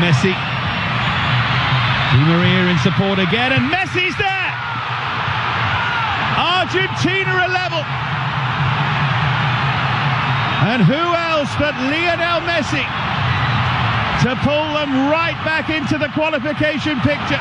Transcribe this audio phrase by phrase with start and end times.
[0.00, 0.32] Messi.
[2.10, 4.52] Di Maria in support again, and Messi's there.
[6.40, 7.84] Argentina are level.
[10.72, 12.84] And who else but Lionel Messi
[14.24, 17.40] to pull them right back into the qualification picture.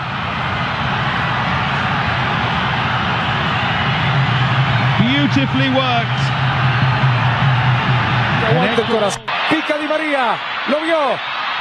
[4.99, 6.23] Beautifully worked.
[9.49, 10.37] Pica Di María.
[10.67, 11.38] Lo vio.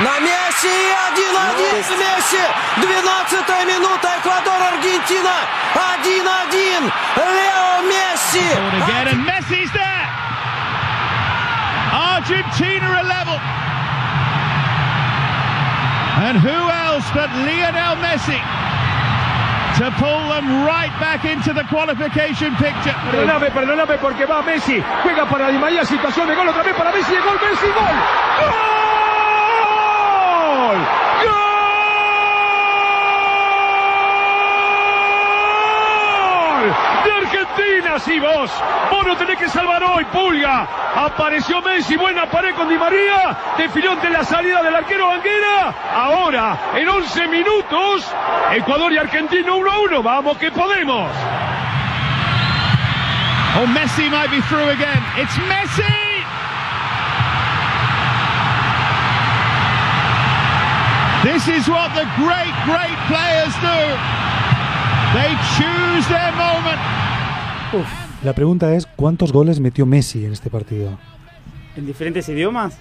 [0.00, 0.74] На Месси.
[1.14, 2.42] 1-1 Месси.
[2.80, 4.08] 12 минута.
[4.18, 5.36] Эквадор, Аргентина.
[5.74, 6.92] 1-1.
[7.16, 8.46] Лео Месси.
[8.54, 10.06] Forward again, and Messi's there.
[11.92, 13.38] Argentina are level.
[16.26, 18.40] And who else but Lionel Messi
[19.78, 22.94] to pull them right back into the qualification picture?
[23.10, 24.82] Perdóname, perdóname porque va Messi.
[25.02, 27.12] Juega para Di María, situación de gol otra vez para Messi.
[27.12, 27.84] Gol, Messi, gol.
[28.40, 28.77] ¡Gol!
[37.03, 38.51] De Argentina, sí, vos.
[38.91, 40.67] Vos no tenés que salvar hoy, Pulga.
[40.95, 43.37] Apareció Messi, buena pared con Di María.
[43.57, 45.73] Desfiló ante la salida del arquero Banguera.
[45.95, 48.05] Ahora, en 11 minutos,
[48.51, 50.03] Ecuador y Argentina 1 a 1.
[50.03, 51.09] Vamos que podemos.
[53.55, 55.03] Oh, Messi might be through again.
[55.17, 56.09] It's Messi!
[61.23, 64.18] This is what the great, great players do.
[65.13, 66.79] They choose their moment.
[68.23, 70.97] La pregunta es, ¿cuántos goles metió Messi en este partido?
[71.75, 72.77] ¿En diferentes idiomas?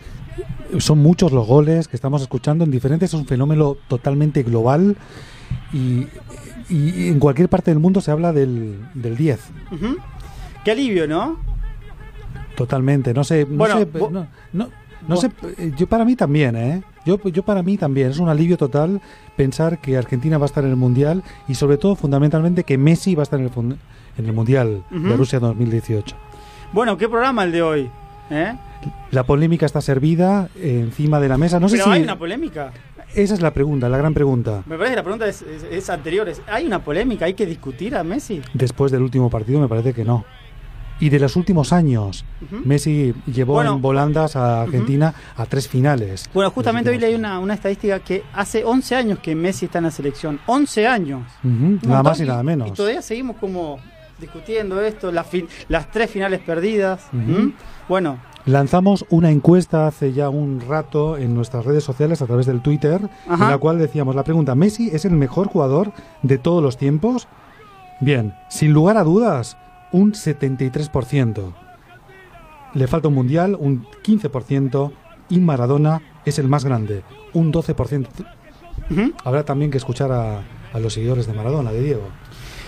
[0.78, 4.96] Son muchos los goles que estamos escuchando en diferentes, es un fenómeno totalmente global
[5.72, 6.06] y,
[6.68, 9.40] y en cualquier parte del mundo se habla del, del 10.
[9.72, 9.96] Ujú.
[10.64, 11.38] Qué alivio, ¿no?
[12.56, 14.68] Totalmente, no sé, no Bueno, sé, no, no- no
[15.14, 15.30] vos- sé,
[15.76, 16.82] yo para mí también, ¿eh?
[17.04, 19.00] Yo, yo para mí también, es un alivio total
[19.36, 23.14] pensar que Argentina va a estar en el Mundial y sobre todo fundamentalmente que Messi
[23.14, 23.52] va a estar en el,
[24.18, 25.16] en el Mundial de.
[25.16, 26.14] Rusia 2018.
[26.72, 27.90] Bueno, ¿qué programa el de hoy?
[28.30, 28.52] ¿Eh?
[29.10, 31.90] La polémica está servida encima de la mesa, no sé Pero si...
[31.92, 32.72] hay una polémica.
[33.14, 34.62] Esa es la pregunta, la gran pregunta.
[34.66, 36.30] Me parece que la pregunta es, es- es anterior.
[36.46, 37.24] ¿Hay una polémica?
[37.24, 38.42] ¿Hay que discutir a Messi?
[38.52, 40.24] Después del último partido me parece que no.
[41.00, 42.62] Y de los últimos años, Ujú.
[42.64, 46.28] Messi llevó Bueno, en volandas a Argentina a tres finales.
[46.34, 49.84] Bueno, justamente hoy leí una, una estadística que hace 11 años que Messi está en
[49.84, 50.40] la selección.
[50.46, 51.22] 11 años.
[51.44, 52.68] Ujú, Un Nada más y nada menos.
[52.68, 53.78] Y todavía seguimos como
[54.18, 57.06] discutiendo esto, las, fin- las tres finales perdidas.
[57.12, 57.50] ¿Mm?
[57.88, 62.62] Bueno, Lanzamos una encuesta hace ya un rato en nuestras redes sociales a través del
[62.62, 62.98] Twitter,
[63.28, 63.44] Ajá.
[63.44, 65.92] en la cual decíamos la pregunta, ¿Messi es el mejor jugador
[66.22, 67.28] de todos los tiempos?
[68.00, 69.58] Bien, sin lugar a dudas,
[69.92, 71.52] un 73%.
[72.74, 74.92] Le falta un mundial, un 15%,
[75.30, 78.06] y Maradona es el más grande, un 12%.
[78.90, 79.12] Ujú.
[79.24, 80.40] Habrá también que escuchar a,
[80.72, 82.08] a los seguidores de Maradona, de Diego.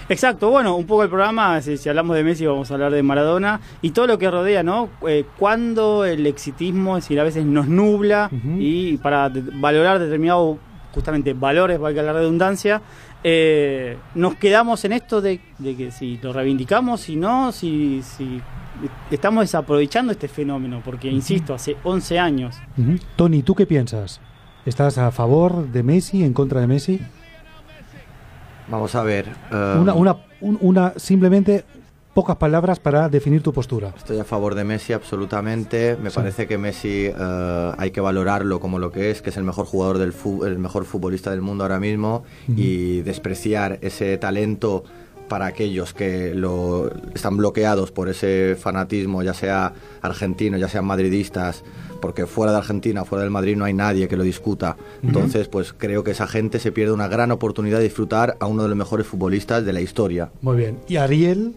[0.08, 3.00] Exacto, bueno, un poco el programa, si, si hablamos de Messi vamos a hablar de
[3.02, 4.88] Maradona y todo lo que rodea, ¿no?
[5.06, 8.28] Eh, cuando el exitismo, es decir, a veces nos nubla
[8.58, 10.56] y para de- valorar determinados,
[10.92, 12.82] justamente, valores, valga la redundancia,
[13.22, 18.40] eh, nos quedamos en esto de, de que si lo reivindicamos, si no, si, si
[19.10, 22.56] estamos desaprovechando este fenómeno, porque, insisto, hace 11 años.
[23.16, 24.20] Tony, ¿tú qué piensas?
[24.66, 27.00] ¿Estás a favor de Messi, en contra de Messi?
[28.68, 29.26] Vamos a ver.
[29.50, 31.64] eh, Una, una, un- una, simplemente
[32.14, 33.92] pocas palabras para definir tu postura.
[33.96, 35.96] Estoy a favor de Messi absolutamente.
[36.02, 36.16] Me Sí.
[36.16, 39.66] parece que Messi eh, hay que valorarlo como lo que es, que es el mejor
[39.66, 40.12] jugador del
[40.46, 44.84] el mejor futbolista del mundo ahora mismo y despreciar ese talento
[45.28, 49.72] para aquellos que lo están bloqueados por ese fanatismo, ya sea
[50.02, 51.62] argentino, ya sean madridistas,
[52.00, 54.76] porque fuera de Argentina, fuera del Madrid no hay nadie que lo discuta.
[55.04, 58.64] Entonces, pues creo que esa gente se pierde una gran oportunidad de disfrutar a uno
[58.64, 60.32] de los mejores futbolistas de la historia.
[60.42, 60.78] Muy bien.
[60.88, 61.54] Y Ariel,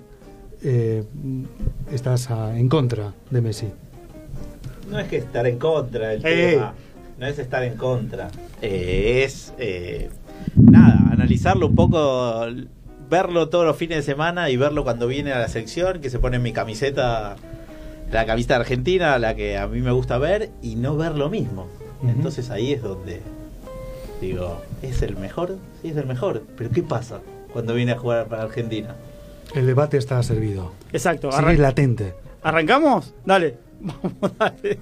[0.64, 1.04] eh,
[1.92, 3.68] estás en contra de Messi.
[4.90, 6.52] No es que estar en contra del Eh.
[6.54, 6.74] tema,
[7.20, 8.30] no es estar en contra,
[8.62, 10.10] eh, es eh,
[10.56, 12.46] nada, analizarlo un poco,
[13.10, 16.20] verlo todos los fines de semana y verlo cuando viene a la sección, que se
[16.20, 17.36] pone mi camiseta,
[18.12, 21.68] la camiseta argentina, la que a mí me gusta ver, y no ver lo mismo.
[22.04, 23.22] Entonces ahí es donde
[24.22, 25.58] Digo, ¿es el mejor?
[25.82, 26.44] Sí, es el mejor.
[26.58, 27.20] Pero ¿qué pasa
[27.52, 28.96] cuando viene a jugar para Argentina?
[29.54, 30.72] El debate está servido.
[30.92, 31.32] Exacto.
[31.32, 32.16] Sigue latente.
[32.42, 33.14] ¿Arrancamos?
[33.26, 33.58] Dale.
[33.80, 34.80] Vamos, dale.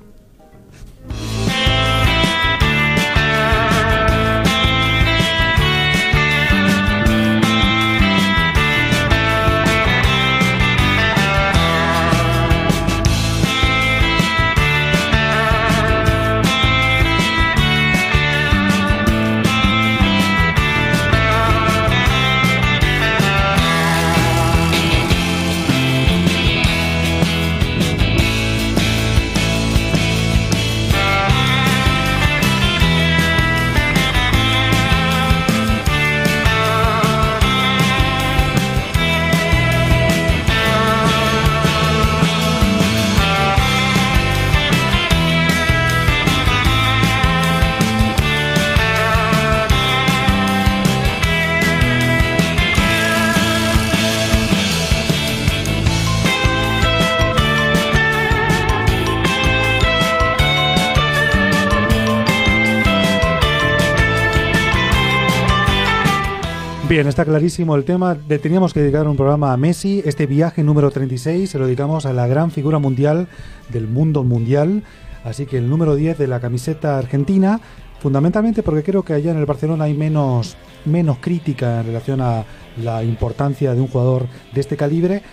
[66.91, 68.17] Bien, está clarísimo el tema.
[68.27, 70.01] Le teníamos que dedicar un programa a Messi.
[70.03, 73.29] Este viaje número 36 se lo dedicamos a la gran figura mundial
[73.69, 74.83] del mundo mundial.
[75.23, 77.61] Así que el número 10 de la camiseta argentina,
[78.01, 82.43] fundamentalmente porque creo que allá en el Barcelona hay menos, menos crítica en relación a
[82.75, 85.23] la importancia de un jugador de este calibre.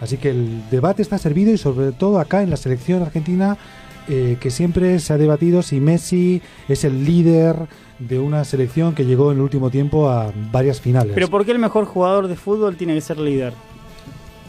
[0.00, 3.58] Así que el debate está servido y sobre todo acá en la selección argentina,
[4.08, 7.66] eh, que siempre se ha debatido si Messi es el líder
[8.00, 11.12] de una selección que llegó en el último tiempo a varias finales.
[11.14, 13.52] Pero ¿por qué el mejor jugador de fútbol tiene que ser líder?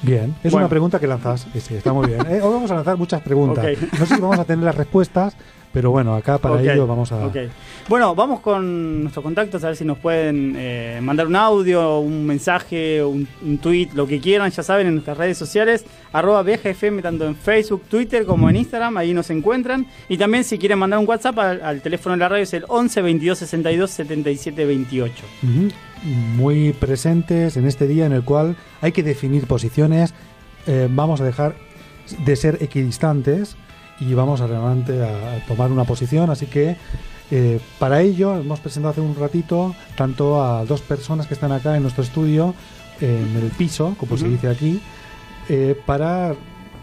[0.02, 0.66] Bien, es Bueno.
[0.66, 1.46] una pregunta que lanzas.
[1.54, 2.22] Sí, está muy bien.
[2.22, 3.64] Eh, hoy vamos a lanzar muchas preguntas.
[4.00, 5.36] No sé si vamos a tener las respuestas,
[5.74, 7.32] pero bueno, acá para Ok, ello vamos a.
[7.88, 12.26] Bueno, vamos con nuestros contactos a ver si nos pueden eh, mandar un audio, un
[12.26, 17.02] mensaje, un, un tweet, lo que quieran, ya saben, en nuestras redes sociales, arroba ViajaFM,
[17.02, 19.88] tanto en Facebook, Twitter como en Instagram, ahí nos encuentran.
[20.10, 22.66] Y también si quieren mandar un WhatsApp al, al teléfono de la radio es el
[22.68, 25.14] 11 22 62 77 28.
[25.44, 25.70] Ujú.
[26.04, 30.14] Muy presentes en este día en el cual hay que definir posiciones.
[30.68, 31.56] Eh, vamos a dejar
[32.26, 33.56] de ser equidistantes
[34.02, 36.30] y vamos a realmente a, a tomar una posición.
[36.30, 36.76] Así que
[37.32, 41.78] eh, para ello hemos presentado hace un ratito tanto a dos personas que están acá
[41.78, 42.54] en nuestro estudio,
[43.00, 44.34] en el piso, como se Ujú.
[44.34, 44.82] dice aquí,
[45.50, 46.36] eh, para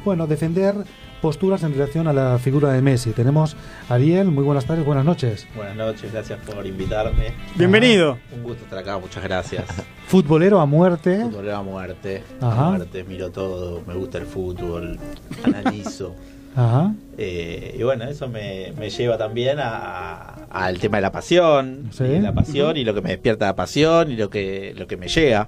[0.05, 0.75] bueno defender
[1.21, 3.11] posturas en relación a la figura de Messi.
[3.11, 3.57] Tenemos
[3.89, 5.47] a Ariel, muy buenas tardes, buenas noches.
[5.57, 7.35] Buenas noches, gracias por invitarme.
[7.57, 8.19] Bienvenido.
[8.33, 9.65] Un gusto estar acá, muchas gracias.
[10.07, 11.21] Futbolero a muerte.
[11.25, 12.67] Fútbol a muerte, Ajá.
[12.69, 14.99] a muerte, miro todo, me gusta el fútbol,
[15.45, 16.15] analizo.
[16.59, 16.93] Ajá.
[17.17, 22.03] Eh, y bueno, eso me, me lleva también a- al tema de la pasión, Sí.
[22.05, 24.97] y la pasión y lo que me despierta la pasión y lo que, lo que
[24.97, 25.47] me llega.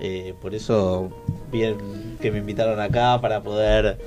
[0.00, 1.10] Eh, por eso,
[1.52, 1.76] bien
[2.22, 3.98] que me invitaron acá para poder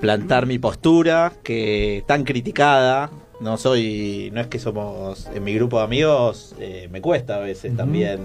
[0.00, 3.10] plantar mi postura, que tan criticada.
[3.40, 7.38] No soy, no es que somos en mi grupo de amigos, eh, me cuesta a
[7.40, 8.20] veces también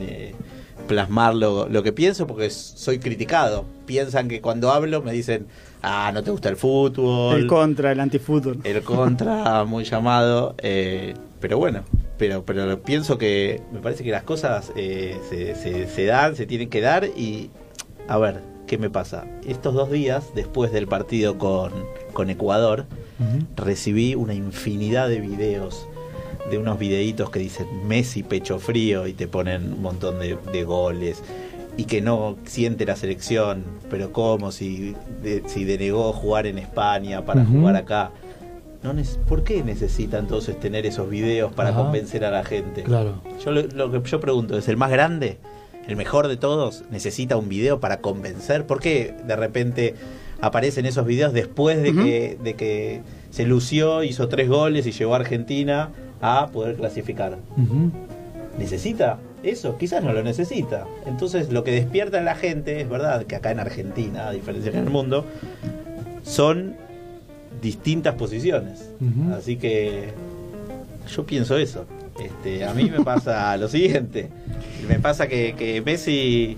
[0.88, 3.66] plasmar lo, lo que pienso porque soy criticado.
[3.86, 5.48] Piensan que cuando hablo me dicen,
[5.84, 8.60] ah, no te gusta el fútbol, El contra, el antifútbol.
[8.64, 11.84] el contra muy llamado eh, pero bueno
[12.18, 16.46] pero pero pienso que me parece que las cosas eh, se, se- se dan se
[16.46, 17.50] tienen que dar y
[18.08, 21.72] a ver qué me pasa estos dos días después del partido con,
[22.14, 22.86] con Ecuador
[23.56, 25.88] recibí una infinidad de videos
[26.50, 30.64] de unos videitos que dicen Messi pecho frío y te ponen un montón de, de
[30.64, 31.22] goles
[31.78, 37.26] y que no siente la selección, pero cómo si, de- si denegó jugar en España
[37.26, 38.12] para jugar acá.
[38.84, 38.94] No
[39.28, 41.84] ¿Por qué necesita entonces tener esos videos para Ajá.
[41.84, 42.82] convencer a la gente?
[42.84, 43.22] Claro.
[43.46, 45.38] Yo lo, lo que yo pregunto es, ¿el más grande,
[45.88, 48.66] el mejor de todos, necesita un video para convencer?
[48.66, 49.94] ¿Por qué de repente
[50.42, 55.14] aparecen esos videos después de, que, de que se lució, hizo tres goles y llevó
[55.14, 57.38] a Argentina a poder clasificar?
[58.58, 59.78] ¿Necesita eso?
[59.78, 60.86] Quizás no lo necesita.
[61.06, 64.72] Entonces lo que despierta en la gente, es verdad que acá en Argentina, a diferencia
[64.72, 65.26] que en el mundo,
[66.24, 66.76] son
[67.62, 68.90] distintas posiciones.
[69.38, 70.10] Así que
[71.14, 71.86] yo pienso eso.
[72.20, 74.30] Este, a mí me pasa lo siguiente.
[74.88, 76.58] Me pasa que, que Messi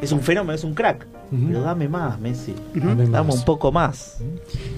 [0.00, 1.06] es un fenómeno, es un crack.
[1.48, 2.54] Pero dame más, Messi.
[2.74, 3.36] Dame Dame más.
[3.36, 4.18] un poco más.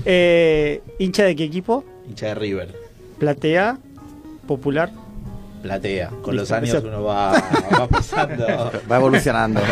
[0.05, 1.85] Eh, ¿Hincha de qué equipo?
[2.09, 2.69] Hincha de River.
[3.19, 3.79] Platea,
[4.47, 4.93] popular.
[5.65, 6.11] Platea.
[6.23, 8.45] Con los años uno va, va pasando.
[8.91, 9.61] Va evolucionando.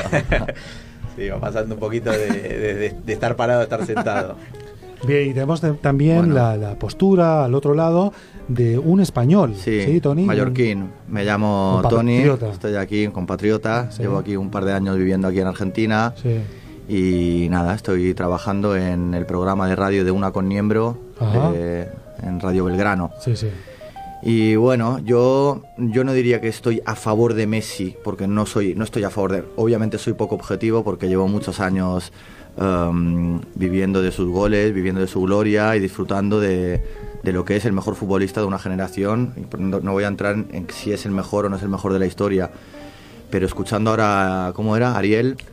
[1.15, 4.37] Sí, va pasando un poquito de, de- de- de estar parado a estar sentado.
[5.07, 6.35] Bien, y tenemos de- también Bueno.
[6.35, 8.15] la, la postura al otro lado
[8.49, 9.55] de un español.
[9.55, 10.25] Sí, Tony.
[10.25, 10.91] mallorquín.
[11.09, 12.21] Me llamo Tony,
[12.51, 13.91] estoy aquí, compatriota.
[13.91, 14.01] Sí.
[14.05, 16.15] Llevo aquí un par de años viviendo aquí en Argentina.
[16.17, 16.41] Sí.
[16.89, 20.97] Y nada, estoy trabajando en el programa de radio de Una con Niembro
[21.53, 21.89] de-
[22.23, 23.11] en Radio Belgrano.
[23.21, 23.49] Sí, sí.
[24.23, 28.75] Y bueno, yo, yo no diría que estoy a favor de Messi, porque no, soy,
[28.77, 29.45] no estoy a favor de...
[29.57, 32.13] Obviamente soy poco objetivo porque llevo muchos años
[32.57, 36.85] em, viviendo de sus goles, viviendo de su gloria y disfrutando de,
[37.25, 39.35] de lo que es el mejor futbolista de una generación.
[39.59, 41.93] No, no voy a entrar en si es el mejor o no es el mejor
[41.93, 42.51] de la historia,
[43.29, 44.97] pero escuchando ahora, ¿cómo era?
[44.97, 45.45] Ariel, ti-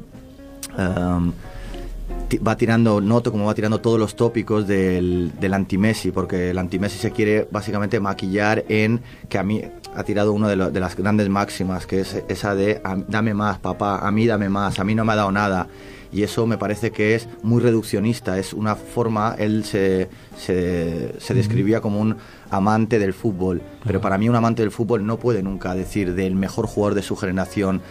[2.37, 6.97] va tirando, noto como va tirando todos los tópicos del, del anti-Messi, porque el anti-Messi
[6.99, 9.61] se quiere básicamente maquillar en que a mí
[9.95, 13.33] ha tirado una de, lo- de las grandes máximas, que es esa de "A- dame
[13.33, 15.67] más, papá, a mí dame más, a mí no me ha dado nada.
[16.11, 21.33] Y eso me parece que es muy reduccionista, es una forma, él se, se, se
[21.35, 22.17] describía como un
[22.49, 26.33] amante del fútbol, pero para mí un amante del fútbol no puede nunca decir del
[26.35, 27.81] mejor jugador de su generación,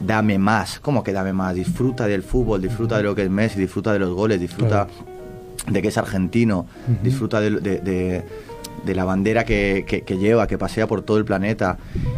[0.00, 0.78] dame más.
[0.80, 1.54] ¿Cómo que dame más?
[1.54, 4.86] Disfruta del fútbol, disfruta de lo que es Messi, disfruta de los goles, disfruta
[5.70, 6.66] de que es argentino,
[7.02, 8.24] disfruta de, de- de-
[8.84, 11.76] de la bandera que, que- que lleva, que pasea por todo el planeta.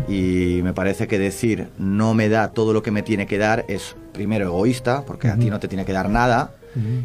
[0.09, 3.65] Y me parece que decir no me da todo lo que me tiene que dar
[3.69, 6.53] es primero egoísta, porque a ti no te tiene que dar nada.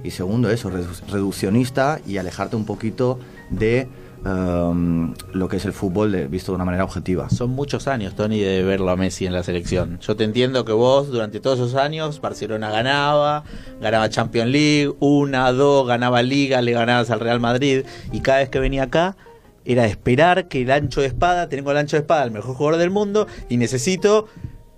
[0.03, 3.87] Y segundo, eso, redu- reduccionista y alejarte un poquito de
[4.25, 7.29] em, lo que es el fútbol de- visto de una manera objetiva.
[7.29, 9.99] Son muchos años, Tony, de verlo a Messi en la selección.
[9.99, 13.43] Yo te entiendo que vos, durante todos esos años, Barcelona ganaba,
[13.81, 18.49] ganaba Champions League, una, dos, ganaba Liga, le ganabas al Real Madrid, y cada vez
[18.49, 19.15] que venía acá,
[19.65, 22.79] era esperar que el ancho de espada, tengo el ancho de espada, el mejor jugador
[22.79, 24.27] del mundo, y necesito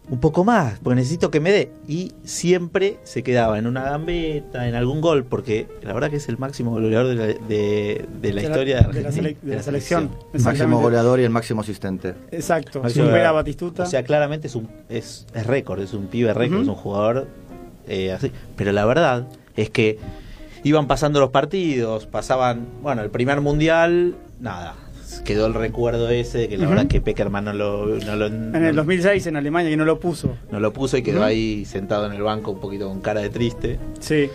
[0.10, 1.72] un poco más, porque necesito que me dé.
[1.88, 6.30] Y siempre se quedaba en una gambeta, en algún gol, porque la verdad que es
[6.30, 9.56] el máximo goleador de la, de- de la De historia de de la sele- de
[9.56, 10.12] la selección.
[10.44, 12.14] Máximo goleador y el máximo asistente.
[12.32, 12.84] Exacto.
[12.84, 13.34] Máximo Supera a.
[13.34, 13.84] Batistuta.
[13.84, 17.28] O sea, claramente es un es, es récord, es un pibe récord, es un jugador
[17.88, 18.32] eh, así.
[18.56, 19.98] Pero la verdad es que
[20.64, 24.76] iban pasando los partidos, pasaban, bueno, el primer mundial, nada.
[25.24, 26.72] Quedó el recuerdo ese de que la Ujú.
[26.76, 30.00] verdad que Peckerman no lo, no lo, en el 2006 en Alemania que no lo
[30.00, 30.36] puso.
[30.52, 33.30] no lo puso y quedó ahí sentado en el banco un poquito con cara de
[33.30, 33.80] triste.
[34.00, 34.30] Sí.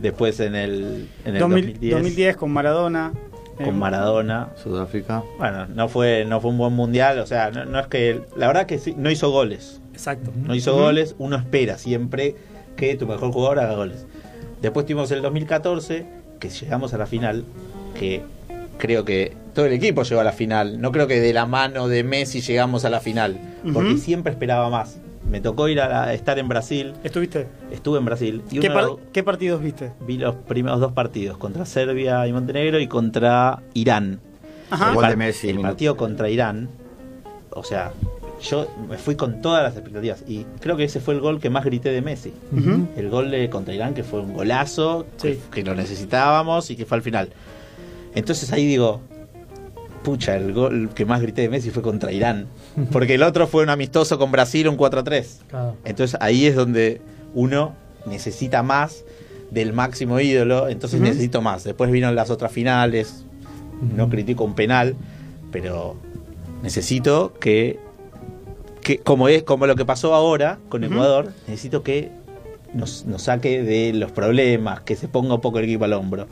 [0.00, 3.12] Después en el, en el 2000 2010, 2010 con Maradona.
[3.56, 4.50] con Eh, Maradona.
[4.62, 5.22] Sudáfrica.
[5.38, 8.20] Bueno, no fue, no fue un buen mundial, o sea, no, no es que...
[8.36, 9.80] La verdad que sí, no hizo goles.
[9.92, 10.30] Exacto.
[10.36, 12.36] no hizo goles, uno espera siempre
[12.76, 14.06] que tu mejor jugador haga goles.
[14.60, 16.04] Después tuvimos el 2014,
[16.38, 17.44] que llegamos a la final,
[17.98, 18.20] que
[18.78, 20.80] creo que todo el equipo llegó a la final.
[20.80, 23.38] No creo que de la mano de Messi llegamos a la final,
[23.72, 24.98] porque siempre esperaba más.
[25.30, 27.48] Me tocó ir a, la- estar en Brasil, ¿Estuviste?
[27.72, 29.90] estuve en Brasil y ¿Qué, par- partidos viste?
[30.06, 34.20] vi los primeros dos partidos, contra Serbia y Montenegro y contra Irán.
[34.70, 34.90] Ajá.
[34.90, 36.68] El, Gol de Messi, el partido contra Irán,
[37.50, 37.90] o sea,
[38.40, 41.50] yo me fui con todas las expectativas y creo que ese fue el gol que
[41.50, 42.32] más grité de Messi.
[42.96, 45.40] El gol de contra Irán, que fue un golazo, Sí.
[45.50, 47.30] que, que lo necesitábamos y que fue al final.
[48.16, 49.00] Entonces ahí digo,
[50.02, 52.46] pucha, el gol que más grité de Messi fue contra Irán.
[52.92, 55.26] Porque el otro fue un amistoso con Brasil, un 4-3.
[55.48, 55.76] Claro.
[55.84, 57.00] Entonces ahí es donde
[57.34, 57.74] uno
[58.06, 59.04] necesita más
[59.50, 61.62] del máximo ídolo, entonces necesito más.
[61.62, 63.24] Después vino las otras finales,
[63.94, 64.96] no critico un penal,
[65.52, 65.96] pero
[66.62, 67.78] necesito que,
[68.80, 70.94] que como es como lo que pasó ahora con Ujú.
[70.94, 72.10] Ecuador, necesito que
[72.74, 76.26] nos, nos saque de los problemas, que se ponga un poco el equipo al hombro.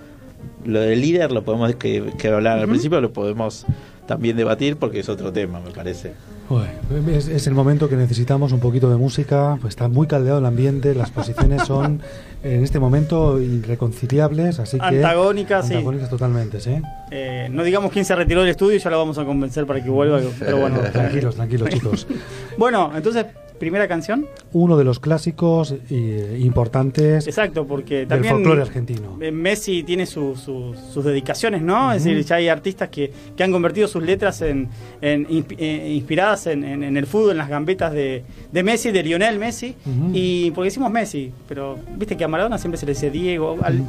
[0.64, 2.70] Lo del líder lo podemos que, que hablar al Ujú.
[2.70, 3.66] principio, lo podemos
[4.06, 6.12] también debatir porque es otro tema, me parece.
[6.48, 6.68] Bueno,
[7.08, 10.44] es, es el momento que necesitamos un poquito de música, pues está muy caldeado el
[10.44, 12.02] ambiente, las posiciones son
[12.42, 14.84] en este momento irreconciliables, así que...
[14.84, 15.72] Antagónicas, sí.
[15.74, 16.76] Antagónicas totalmente, sí.
[17.10, 19.88] Eh, no digamos quién se retiró del estudio, ya lo vamos a convencer para que
[19.88, 20.20] vuelva.
[20.38, 22.06] Pero bueno, Tranquilos, tranquilos chicos.
[22.58, 23.24] bueno, entonces,
[23.64, 24.26] primera canción.
[24.52, 29.18] Uno de los clásicos eh, importantes Exacto, porque del también folclore argentino.
[29.20, 31.92] eh, Messi tiene su- su- sus dedicaciones, ¿no?
[31.92, 34.68] Es decir, ya hay artistas que, que han convertido sus letras en,
[35.00, 35.26] en
[35.58, 39.38] eh, inspiradas en, en- en el fútbol, en las gambetas de, de Messi, de Lionel
[39.38, 39.74] Messi.
[40.12, 43.56] Y porque decimos Messi, pero viste que a Maradona siempre se le dice Diego.
[43.62, 43.82] al-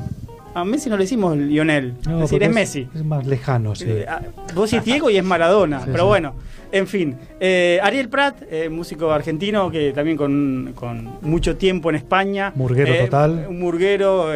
[0.56, 2.88] a Messi no le decimos Lionel, No, es decir, es Messi.
[2.96, 3.86] Es más lejano, sí.
[3.88, 4.22] Eh, ah,
[4.56, 6.08] Vos decís Diego y es Maradona, Sí, pero sí.
[6.08, 6.34] bueno,
[6.72, 7.16] en fin.
[7.40, 12.52] Eh, Ariel Prat, eh, músico argentino que también con, con mucho tiempo en España.
[12.56, 13.46] Murguero total.
[13.50, 14.30] Un murguero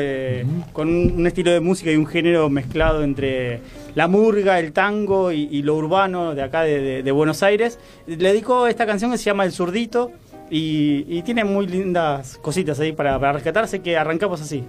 [0.73, 3.61] con un, un estilo de música y un género mezclado entre
[3.95, 7.79] la murga, el tango y, y lo urbano de acá de, de- de Buenos Aires.
[8.07, 10.11] Le dedicó esta canción que se llama El Zurdito
[10.51, 14.63] y, y tiene muy lindas cositas ahí para, para rescatarse que arrancamos así.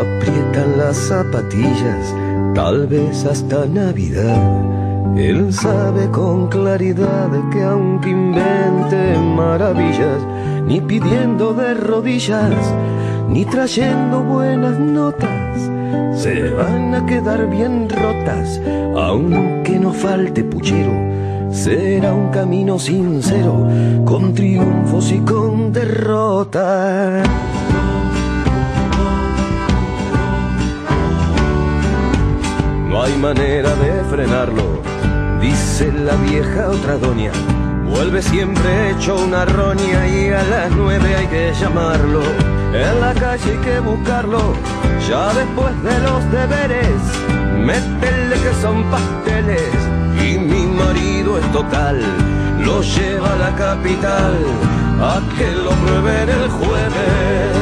[0.00, 2.14] Aprietan las zapatillas,
[2.54, 5.16] tal vez hasta Navidad.
[5.16, 10.22] Él sabe con claridad que aunque invente maravillas,
[10.66, 12.54] ni pidiendo de rodillas,
[13.28, 15.70] ni trayendo buenas notas,
[16.14, 18.60] se van a quedar bien rotas,
[18.96, 20.92] aunque no falte puchero.
[21.50, 23.66] Será un camino sincero,
[24.04, 27.26] con triunfos y con derrotas.
[32.88, 34.80] No hay manera de frenarlo,
[35.40, 37.32] dice la vieja otra doña.
[37.90, 42.22] Vuelve siempre hecho una roña y a las nueve hay que llamarlo.
[42.72, 44.54] En la calle hay que buscarlo,
[45.08, 47.00] ya después de los deberes.
[47.58, 49.74] Métele que son pasteles
[50.24, 52.00] y mi marido es total.
[52.64, 54.36] Lo lleva a la capital
[55.02, 57.52] a que lo prueben el jueves.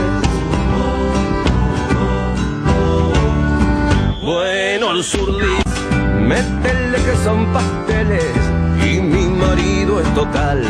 [4.22, 5.70] Bueno, el zurdito,
[6.20, 8.47] métele que son pasteles
[9.38, 10.62] marido es total.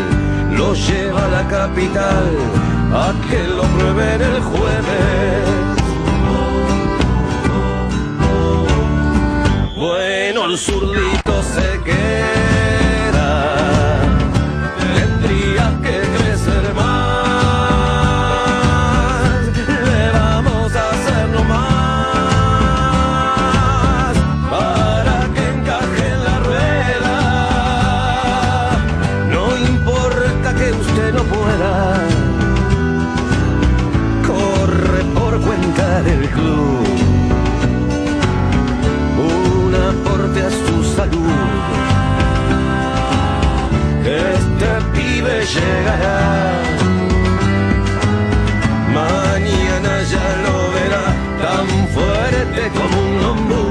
[0.57, 2.37] Lo lleva a la capital
[2.93, 5.79] a que lo prueben el jueves.
[9.77, 12.48] Bueno, el zurdito se queda.
[45.55, 46.61] Llegará,
[48.93, 51.05] mañana ya lo verá,
[51.43, 53.65] tan fuerte como un ombú.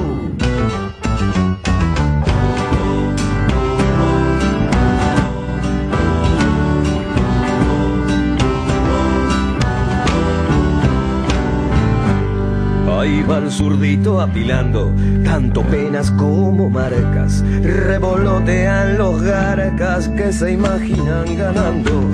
[13.00, 14.92] Ahí va el zurdito apilando,
[15.28, 17.44] tanto penas como marcas.
[17.62, 22.10] Revolotean los garcas que se imaginan ganando,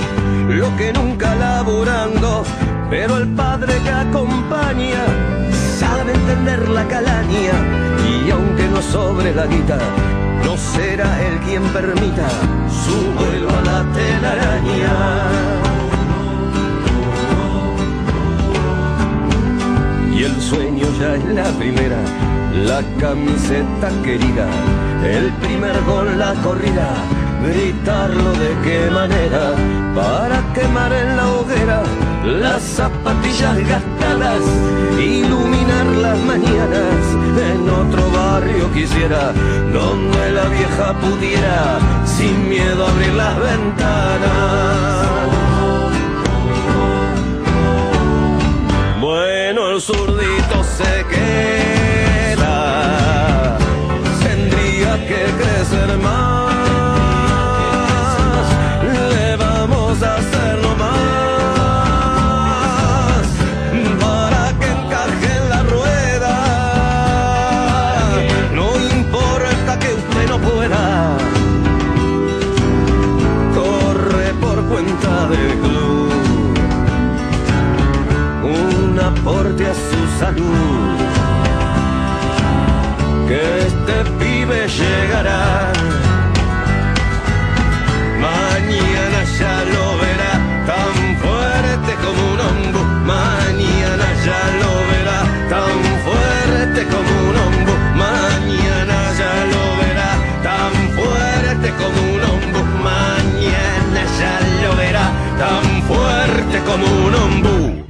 [0.49, 2.43] lo que nunca laburando.
[2.89, 5.05] Pero el padre que acompaña
[5.79, 7.55] sabe entender la calaña
[8.09, 9.77] y aunque no sobre la guita,
[10.43, 12.27] no será él quien permita
[12.83, 14.93] su vuelo a la telaraña.
[20.15, 21.97] Y el sueño ya es la primera,
[22.53, 24.47] la camiseta querida,
[25.03, 26.89] el primer gol, la corrida,
[27.41, 29.53] gritarlo de qué manera,
[29.95, 31.83] para quemar en la hoguera
[32.25, 34.41] las zapatillas gastadas,
[34.99, 37.01] iluminar las mañanas,
[37.51, 39.33] en otro barrio quisiera,
[39.73, 45.07] donde la vieja pudiera, sin miedo abrir las ventanas.
[49.01, 51.92] Bueno, el zurdito se queda.
[55.73, 56.53] Crecer más.
[59.13, 60.93] Le vamos a hacerlo más.
[63.99, 66.35] Para que encaje en la rueda.
[68.53, 68.67] No
[68.99, 71.17] importa que usted no pueda.
[73.55, 76.11] Corre por cuenta del club
[78.43, 80.97] un aporte a su salud.
[83.27, 85.52] Que este pibe llegará.
[106.73, 107.85] Como un ombú.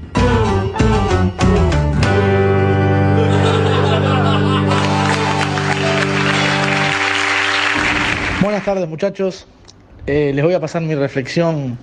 [8.42, 9.48] Buenas tardes muchachos,
[10.06, 11.78] Eh, les voy a pasar mi reflexión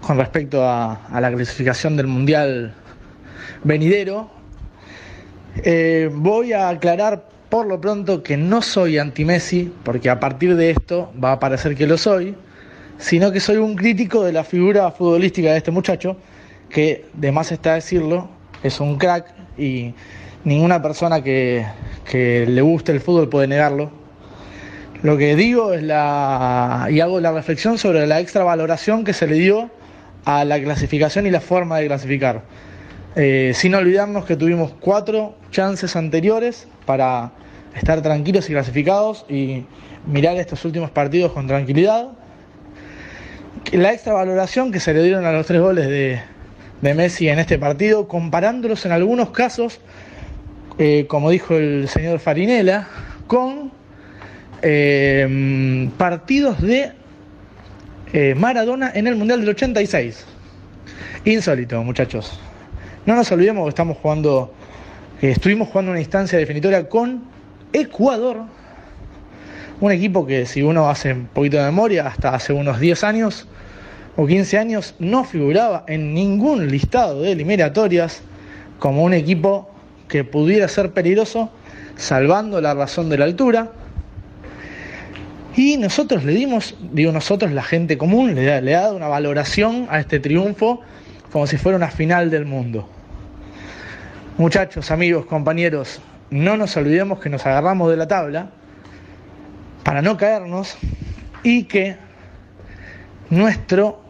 [0.00, 2.72] con respecto a, la clasificación del Mundial
[3.62, 4.30] venidero.
[5.56, 10.70] Eh, voy a aclarar por lo pronto que no soy anti-Messi, porque a partir de
[10.70, 12.34] esto va a parecer que lo soy,
[12.96, 16.16] sino que soy un crítico de la figura futbolística de este muchacho,
[16.70, 18.28] que de más está decirlo,
[18.62, 19.94] es un crack y
[20.44, 21.66] ninguna persona que,
[22.08, 23.90] que le guste el fútbol puede negarlo.
[25.02, 26.88] Lo que digo es la.
[26.90, 29.70] y hago la reflexión sobre la extra valoración que se le dio
[30.24, 32.42] a la clasificación y la forma de clasificar.
[33.14, 37.32] Eh, sin olvidarnos que tuvimos cuatro chances anteriores para
[37.74, 39.64] estar tranquilos y clasificados y
[40.06, 42.08] mirar estos últimos partidos con tranquilidad.
[43.72, 46.20] La extra valoración que se le dieron a los tres goles de,
[46.80, 49.80] de Messi en este partido, comparándolos en algunos casos,
[50.78, 52.88] eh, como dijo el señor Farinella,
[53.26, 53.72] con
[54.62, 56.92] eh, partidos de
[58.12, 60.24] eh, Maradona en el Mundial del 86.
[61.24, 62.38] Insólito, muchachos.
[63.06, 64.52] No nos olvidemos que estamos jugando,
[65.20, 67.24] estuvimos jugando una instancia definitoria con
[67.72, 68.44] Ecuador,
[69.80, 73.48] un equipo que si uno hace un poquito de memoria, hasta hace unos 10 años
[74.20, 78.20] o 15 años no figuraba en ningún listado de eliminatorias
[78.80, 79.70] como un equipo
[80.08, 81.52] que pudiera ser peligroso,
[81.94, 83.70] salvando la razón de la altura.
[85.54, 89.86] Y nosotros le dimos, digo nosotros, la gente común, le, le ha dado una valoración
[89.88, 90.80] a este triunfo
[91.30, 92.88] como si fuera una final del mundo.
[94.36, 96.00] Muchachos, amigos, compañeros,
[96.30, 98.50] no nos olvidemos que nos agarramos de la tabla
[99.84, 100.76] para no caernos
[101.44, 101.96] y que
[103.30, 104.07] nuestro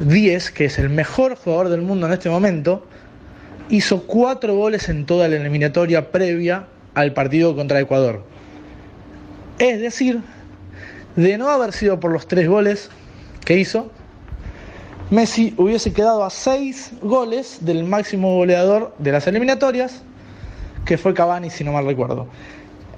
[0.00, 2.86] 10, que es el mejor jugador del mundo en este momento,
[3.68, 8.24] hizo cuatro goles en toda la eliminatoria previa al partido contra Ecuador.
[9.58, 10.20] Es decir,
[11.16, 12.90] de no haber sido por los tres goles
[13.44, 13.90] que hizo,
[15.10, 20.02] Messi hubiese quedado a seis goles del máximo goleador de las eliminatorias,
[20.86, 22.28] que fue Cavani, si no mal recuerdo.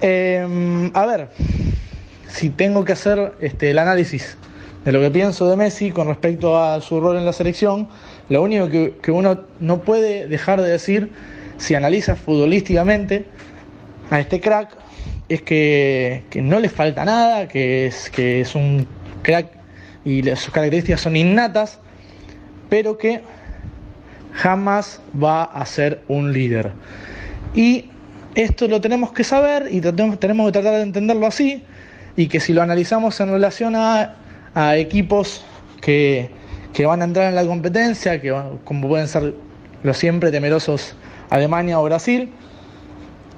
[0.00, 1.30] Eh, a ver,
[2.28, 4.36] si tengo que hacer este, el análisis
[4.84, 7.88] de lo que pienso de Messi con respecto a su rol en la selección,
[8.28, 11.10] lo único que, que uno no puede dejar de decir,
[11.56, 13.24] si analiza futbolísticamente
[14.10, 14.76] a este crack,
[15.28, 18.86] es que, que no le falta nada, que es, que es un
[19.22, 19.48] crack
[20.04, 21.78] y sus características son innatas,
[22.68, 23.22] pero que
[24.34, 26.72] jamás va a ser un líder.
[27.54, 27.86] Y
[28.34, 31.62] esto lo tenemos que saber y tenemos que tratar de entenderlo así,
[32.16, 34.16] y que si lo analizamos en relación a,
[34.54, 35.44] a equipos
[35.80, 36.30] que,
[36.72, 39.34] que van a entrar en la competencia, que como pueden ser
[39.82, 40.94] los siempre temerosos
[41.30, 42.30] Alemania o Brasil,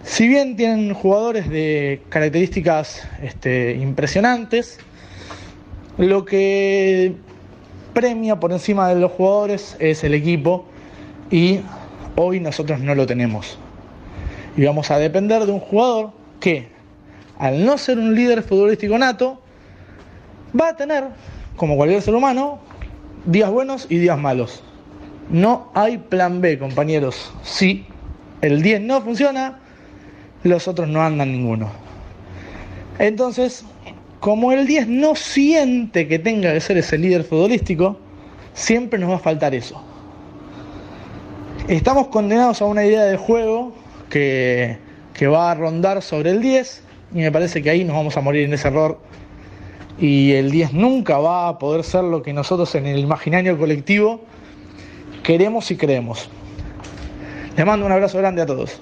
[0.02, 4.79] si bien tienen jugadores de características este, impresionantes,
[5.98, 7.16] lo que
[7.92, 10.64] premia por encima de los jugadores es el equipo
[11.31, 11.61] y
[12.14, 13.59] hoy nosotros no lo tenemos.
[14.57, 16.68] Y vamos a depender de un jugador que,
[17.38, 19.42] al no ser un líder futbolístico nato,
[20.59, 21.05] va a tener,
[21.57, 22.59] como cualquier ser humano,
[23.27, 24.62] días buenos y días malos.
[25.31, 27.33] No hay plan B, compañeros.
[27.42, 27.85] Si
[28.40, 29.59] el 10 no funciona,
[30.45, 31.71] los otros no andan ninguno.
[32.99, 33.64] Entonces,
[34.21, 37.99] como el 10 no siente que tenga que ser ese líder futbolístico,
[38.55, 39.83] siempre nos va a faltar eso.
[41.69, 43.75] Estamos condenados a una idea de juego
[44.09, 44.79] que,
[45.14, 46.83] que va a rondar sobre el 10
[47.14, 49.01] y me parece que ahí nos vamos a morir en ese error
[49.98, 54.20] y el 10 nunca va a poder ser lo que nosotros en el imaginario colectivo
[55.22, 56.28] queremos y creemos.
[57.56, 58.78] Les mando un abrazo grande a todos.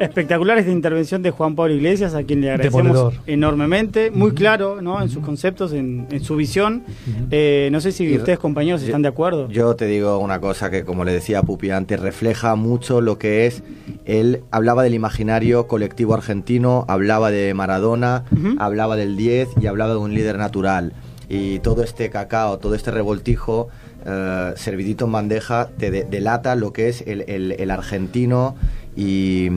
[0.00, 3.12] Espectacular esta intervención de Juan Pablo Iglesias, a quien le agradecemos Demoledor.
[3.26, 5.00] enormemente, muy claro ¿no?
[5.00, 6.82] en sus conceptos, en, en su visión.
[7.30, 9.48] Eh, no sé si Y- ustedes, compañeros, están de acuerdo.
[9.48, 13.46] Yo te digo una cosa que, como le decía Pupi antes, refleja mucho lo que
[13.46, 13.62] es.
[14.04, 18.24] Él hablaba del imaginario colectivo argentino, hablaba de Maradona,
[18.58, 20.92] hablaba del 10 y hablaba de un líder natural.
[21.28, 23.68] Y todo este cacao, todo este revoltijo,
[24.04, 28.54] eh, servidito en bandeja, te de- delata lo que es el, el- el argentino
[28.96, 29.48] y,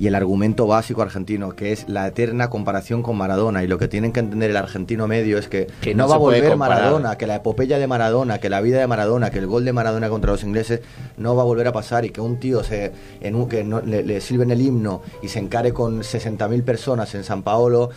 [0.00, 3.62] y el argumento básico argentino, que es la eterna comparación con Maradona.
[3.62, 6.14] Y lo que tienen que entender el argentino medio es que, Que no, no va
[6.14, 6.56] a volver.
[6.56, 9.72] Maradona, que la epopeya de Maradona, que la vida de Maradona, que el gol de
[9.74, 10.80] Maradona contra los ingleses
[11.18, 13.82] no va a volver a pasar y que un tío se, en un, que no-
[13.82, 17.90] le, le sirven el himno y se encare con 60.000 personas en San Paolo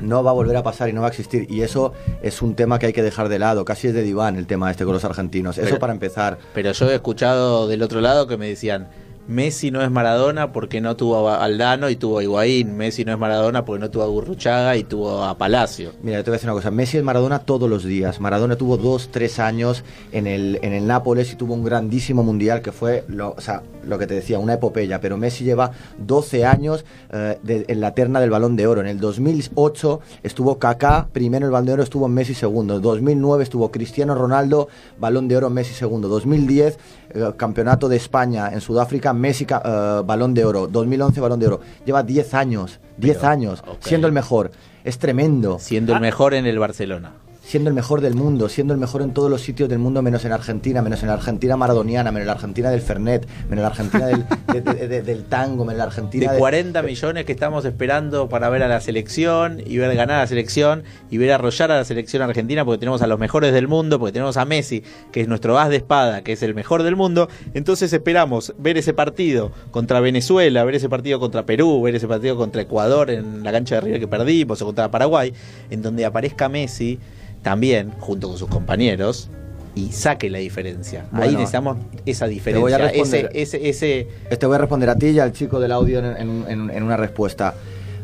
[0.00, 1.46] no va a volver a pasar y no va a existir.
[1.50, 3.64] Y eso es un tema que hay que dejar de lado.
[3.64, 5.56] Casi es de diván el tema este con los argentinos.
[5.56, 6.36] Eso Pero- para empezar.
[6.54, 8.88] Pero yo he escuchado del otro lado que me decían,
[9.28, 13.12] Messi no es Maradona porque no tuvo a Aldano y tuvo a Higuaín, Messi no
[13.12, 15.92] es Maradona porque no tuvo a Gurruchaga y tuvo a Palacio.
[16.02, 16.70] Mira, te voy a decir una cosa.
[16.70, 18.20] Messi es Maradona todos los días.
[18.20, 22.62] Maradona tuvo dos, tres años en el, en el Nápoles y tuvo un grandísimo mundial
[22.62, 25.00] que fue, lo, o sea, lo que te decía, una epopeya.
[25.00, 28.80] Pero Messi lleva 12 años eh, de- en la terna del Balón de Oro.
[28.80, 32.76] En el 2008 estuvo Kaká, primero el Balón de Oro estuvo Messi segundo.
[32.76, 34.68] En 2009 estuvo Cristiano Ronaldo,
[35.00, 36.06] Balón de Oro Messi segundo.
[36.08, 36.78] 2010
[37.10, 40.66] eh, Campeonato de España en Sudáfrica, Messi ca- eh, Balón de Oro.
[40.66, 41.60] 2011 Balón de Oro.
[41.84, 44.50] Lleva 10 años, 10 Pero, años siendo el mejor.
[44.84, 45.58] Es tremendo.
[45.58, 47.12] Siendo el mejor en el Barcelona.
[47.46, 50.24] Siendo el mejor del mundo, siendo el mejor en todos los sitios del mundo, menos
[50.24, 53.62] en Argentina, menos en la Argentina maradoniana, menos en la Argentina del Fernet, menos en
[53.62, 57.24] la Argentina del, de- de- de- del tango, menos en la Argentina de 40 millones
[57.24, 61.18] que estamos esperando para ver a la selección y ver ganar a la selección y
[61.18, 64.36] ver arrollar a la selección argentina porque tenemos a los mejores del mundo, porque tenemos
[64.36, 64.82] a Messi,
[65.12, 67.28] que es nuestro as de espada, que es el mejor del mundo.
[67.54, 72.36] Entonces esperamos ver ese partido contra Venezuela, ver ese partido contra Perú, ver ese partido
[72.36, 75.32] contra Ecuador en la cancha de River que perdimos o contra Paraguay,
[75.70, 76.98] en donde aparezca Messi
[77.46, 79.30] también junto con sus compañeros.
[79.76, 81.04] Y saque la diferencia.
[81.12, 82.78] Ahí necesitamos esa voy a diferencia.
[82.78, 83.30] responder.
[83.34, 86.44] Ese, ese, ese, Este voy a responder a ti y al chico del audio en,
[86.48, 87.54] en- una respuesta.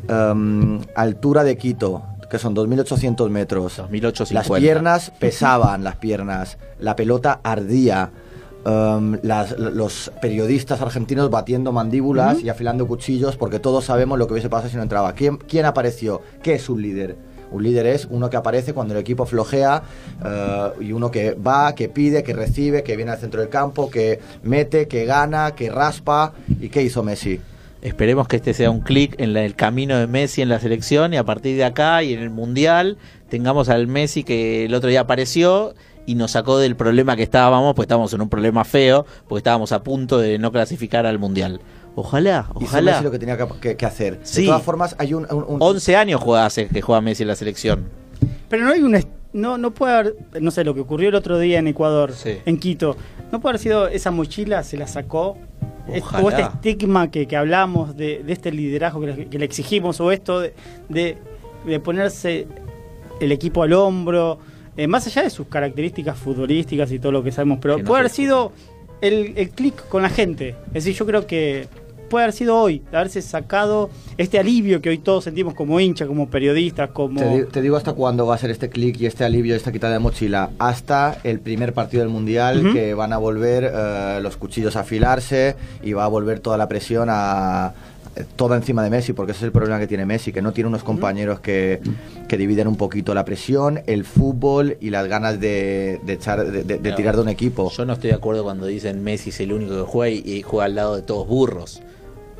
[0.08, 3.78] Em, altura de Quito, que son 2.800 metros.
[3.78, 4.34] 2850.
[4.34, 6.58] Las piernas pesaban, las piernas.
[6.78, 8.10] La pelota ardía.
[8.64, 14.34] Em, las- los periodistas argentinos batiendo mandíbulas y afilando cuchillos porque todos sabemos lo que
[14.34, 15.14] hubiese pasado si no entraba.
[15.14, 16.20] ¿Quién, quién apareció?
[16.44, 17.16] ¿Qué es un líder?
[17.52, 19.82] Un líder es uno que aparece cuando el equipo flojea
[20.24, 23.90] eh, y uno que va, que pide, que recibe, que viene al centro del campo,
[23.90, 26.32] que mete, que gana, que raspa.
[26.60, 27.40] ¿Y qué hizo Messi?
[27.82, 31.16] Esperemos que este sea un clic en el camino de Messi en la selección y
[31.16, 32.96] a partir de acá y en el Mundial
[33.28, 35.74] tengamos al Messi que el otro día apareció
[36.06, 39.72] y nos sacó del problema que estábamos, pues estábamos en un problema feo, porque estábamos
[39.72, 41.60] a punto de no clasificar al Mundial.
[41.94, 42.92] Ojalá, Hizo ojalá.
[42.92, 44.20] Messi lo que tenía que, que- que hacer.
[44.22, 44.42] Sí.
[44.42, 45.26] De todas formas, hay un...
[45.30, 47.84] un- un- 11 años juega hace que juega Messi en la selección.
[48.48, 48.98] Pero no hay un.
[49.34, 50.16] No, no puede haber.
[50.40, 52.38] No sé, lo que ocurrió el otro día en Ecuador, Sí.
[52.44, 52.96] en Quito.
[53.30, 55.36] No puede haber sido esa mochila, se la sacó.
[55.88, 56.24] Es- Ojalá.
[56.24, 60.00] O este estigma que, que hablamos de, de este liderazgo que le, que le exigimos,
[60.00, 60.54] o esto de,
[60.88, 61.18] de,
[61.66, 62.46] de ponerse
[63.20, 64.38] el equipo al hombro,
[64.76, 67.88] eh, más allá de sus características futbolísticas y todo lo que sabemos, pero Que no
[67.88, 68.52] puede haber sido
[69.02, 70.56] el, el clic con la gente.
[70.68, 71.68] Es decir, yo creo que
[72.08, 73.88] puede haber sido hoy, haberse sacado
[74.18, 77.18] este alivio que hoy todos sentimos como hinchas, como periodistas, como...
[77.18, 79.72] Te, di- te digo hasta cuándo va a ser este clic y este alivio, esta
[79.72, 80.50] quitada de mochila.
[80.58, 85.56] Hasta el primer partido del Mundial, que van a volver eh, los cuchillos a afilarse
[85.82, 87.72] y va a volver toda la presión a
[88.36, 90.68] toda encima de Messi, porque ese es el problema que tiene Messi, que no tiene
[90.68, 91.80] unos compañeros que,
[92.28, 96.64] que dividen un poquito la presión, el fútbol y las ganas de, de echar, de,
[96.64, 96.96] de- de No.
[96.96, 97.70] tirar de un equipo.
[97.70, 100.42] Yo no estoy de acuerdo cuando dicen Messi es el único que juega y, y
[100.42, 101.80] juega al lado de todos burros.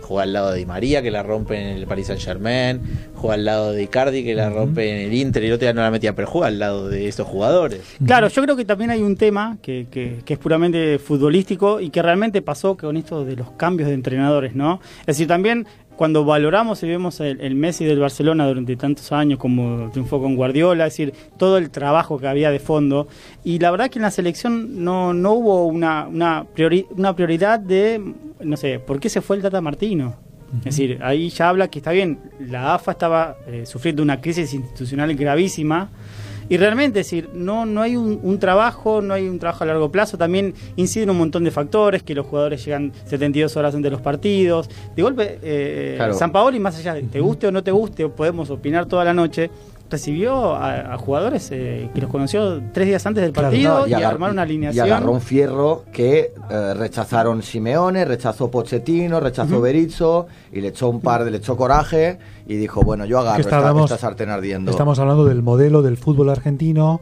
[0.02, 2.80] Juega al lado de Di María, que la rompe en el Paris Saint Germain.
[3.14, 5.72] Juega al lado de Icardi, que la rompe en el Inter y el otro día
[5.72, 7.80] no la metía, pero juega al lado de estos jugadores.
[8.04, 11.90] Claro, yo creo que también hay un tema que, que- que es puramente futbolístico y
[11.90, 14.80] que realmente pasó con esto de los cambios de entrenadores, ¿no?
[15.00, 15.66] Es decir, también
[16.02, 20.34] cuando valoramos y vemos el, el Messi del Barcelona durante tantos años, como triunfó con
[20.34, 23.06] Guardiola, es decir, todo el trabajo que había de fondo,
[23.44, 27.60] y la verdad que en la selección no, no hubo una, una, priori- una prioridad
[27.60, 28.00] de,
[28.40, 30.16] no sé, ¿por qué se fue el Tata Martino?
[30.58, 34.52] Es decir, ahí ya habla que está bien, la AFA estaba eh, sufriendo una crisis
[34.52, 35.88] institucional gravísima
[36.52, 39.66] y realmente, es decir, no, no hay un, un trabajo, no hay un trabajo a
[39.68, 43.84] largo plazo, también inciden un montón de factores, que los jugadores llegan 72 horas antes
[43.84, 44.68] de los partidos.
[44.94, 46.12] De golpe, eh, Claro.
[46.12, 49.14] San Paoli, más allá de te guste o no te guste, podemos opinar toda la
[49.14, 49.48] noche,
[49.92, 53.86] recibió a, a jugadores eh, que los conoció tres días antes del Claro, partido No,
[53.86, 54.86] y, agar- armaron una y alineación.
[54.86, 61.00] agarró un fierro que eh, rechazaron Simeone, rechazó Pochettino, rechazó Berizzo y le echó un
[61.00, 64.70] par de, le echó coraje y dijo, bueno, yo agarro Que esta, esta sartén ardiendo.
[64.70, 67.00] Estamos hablando del modelo del fútbol argentino,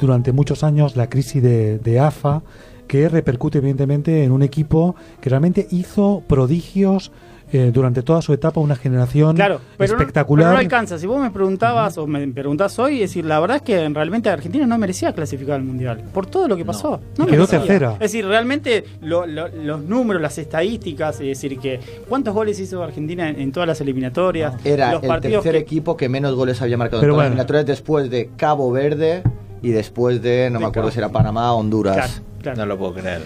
[0.00, 2.42] durante muchos años la crisis de, de AFA,
[2.88, 7.10] que repercute evidentemente en un equipo que realmente hizo prodigios
[7.52, 10.46] eh, durante toda su etapa, una generación Claro, pero no- espectacular.
[10.46, 10.98] pero no alcanza.
[10.98, 14.28] Si vos me preguntabas o me preguntás hoy, es decir, la verdad es que realmente
[14.28, 16.02] Argentina no merecía clasificar al Mundial.
[16.12, 17.00] Por todo lo que pasó.
[17.18, 17.58] No, Quedó merecía.
[17.60, 17.92] tercera.
[17.94, 21.78] Es decir, realmente lo- lo- los números, las estadísticas, es decir, que
[22.08, 24.54] cuántos goles hizo Argentina en, en todas las eliminatorias.
[24.64, 27.28] Era los el partidos tercer que- equipo que menos goles había marcado Pero en todas
[27.30, 27.36] bueno.
[27.36, 29.22] las eliminatorias después de Cabo Verde
[29.62, 31.96] y después de, no De me acuerdo Cabo- si era Panamá o Honduras.
[31.96, 32.12] Claro,
[32.54, 32.58] claro.
[32.58, 33.22] No lo puedo creer.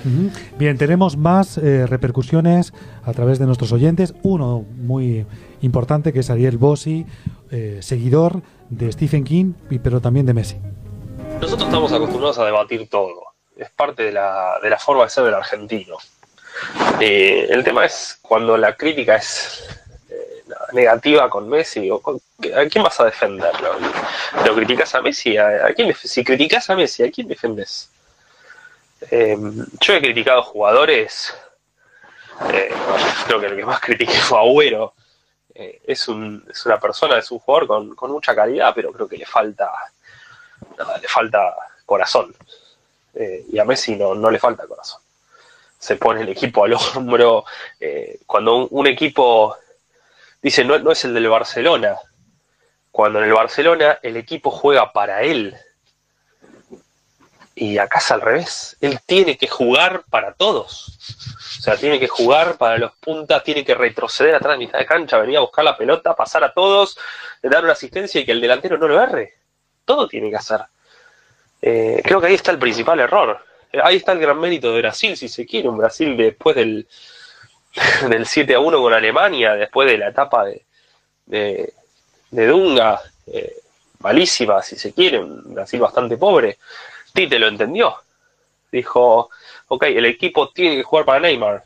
[0.59, 2.73] Bien, tenemos más eh, repercusiones
[3.05, 4.15] a través de nuestros oyentes.
[4.23, 5.27] Uno muy
[5.63, 7.07] importante que es Ariel Bossi,
[7.51, 10.57] eh, seguidor de Stephen King, y- pero también de Messi.
[11.41, 13.15] Nosotros estamos acostumbrados a debatir todo.
[13.57, 15.97] Es parte de la, de la forma de ser del argentino.
[17.01, 19.65] Eh, el tema es cuando la crítica es
[20.11, 20.15] eh,
[20.73, 21.91] negativa con Messi.
[21.91, 22.21] O con-
[22.57, 23.51] ¿A quién vas a defender?
[24.47, 25.37] ¿Lo, criticas a Messi?
[25.37, 27.91] ¿A, a quién si criticas a Messi, ¿a quién defendes?
[29.11, 29.37] Eh,
[29.81, 31.35] yo he criticado jugadores.
[32.53, 32.71] eh,
[33.27, 34.95] creo que el que más critiqué fue Agüero.
[35.55, 39.19] Eh, es, un, es una persona, es un jugador con, mucha calidad, pero creo que
[39.19, 39.71] le falta
[40.79, 42.35] le falta corazón.
[43.15, 45.01] Y a Messi no, no le falta corazón.
[45.79, 47.45] Se pone el equipo al hombro.
[48.27, 49.57] cuando un, un equipo
[50.41, 51.97] dice no, no es el del Barcelona,
[52.91, 55.57] cuando en el Barcelona el equipo juega para él,
[57.61, 58.75] Y acá es al revés.
[58.81, 60.97] Él tiene que jugar para todos.
[61.59, 64.87] O sea, tiene que jugar para los puntas, tiene que retroceder atrás de mitad de
[64.87, 66.97] cancha, venir a buscar la pelota, pasar a todos,
[67.43, 69.35] dar una asistencia y que el delantero no lo erre.
[69.85, 70.63] Todo tiene que hacer.
[71.61, 73.45] Eh, creo que ahí está el principal error.
[73.71, 75.69] Eh, ahí está el gran mérito de Brasil, si se quiere.
[75.69, 76.89] Un Brasil después del,
[78.09, 80.65] del 7 a 1 con Alemania, después de la etapa de,
[81.27, 83.53] de, Dunga, eh,
[83.99, 86.57] malísima, si se quiere, un Brasil bastante pobre.
[87.13, 87.95] Tite lo entendió.
[88.71, 89.31] Dijo,
[89.69, 91.65] ok, el equipo tiene que jugar para Neymar.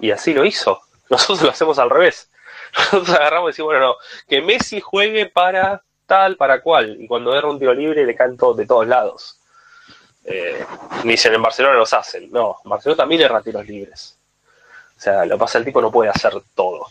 [0.00, 0.80] Y así lo hizo.
[1.10, 2.30] Nosotros lo hacemos al revés.
[2.76, 3.96] Nosotros agarramos y decimos, bueno, no,
[4.28, 6.96] que Messi juegue para tal, para cual.
[7.00, 9.38] Y cuando erra un tiro libre le caen todos de todos lados.
[10.24, 10.64] Eh,
[11.04, 12.30] dicen, en Barcelona los hacen.
[12.30, 14.18] No, en Barcelona también erra tiros libres.
[14.96, 16.86] O sea, lo pasa el tipo no puede hacer todo.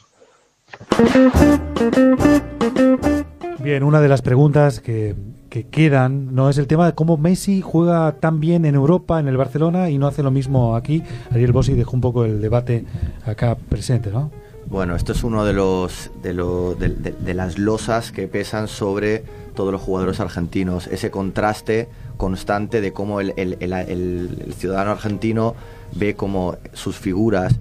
[3.60, 5.16] Bien, una de las preguntas que,
[5.56, 9.30] que quedan no es el tema de cómo Messi juega tan bien en Europa, en
[9.30, 11.02] el Barcelona, y no hace lo mismo aquí.
[11.32, 12.84] Ariel Bossi dejó un poco el debate
[13.26, 14.32] acá presente, ¿no?
[14.68, 19.24] Bueno, esto es uno de los de, lo- de- las losas que pesan sobre
[19.56, 20.88] todos los jugadores argentinos.
[20.88, 21.88] Ese contraste
[22.18, 25.56] constante de cómo el- el- el ciudadano argentino
[25.96, 27.56] ve como sus figuras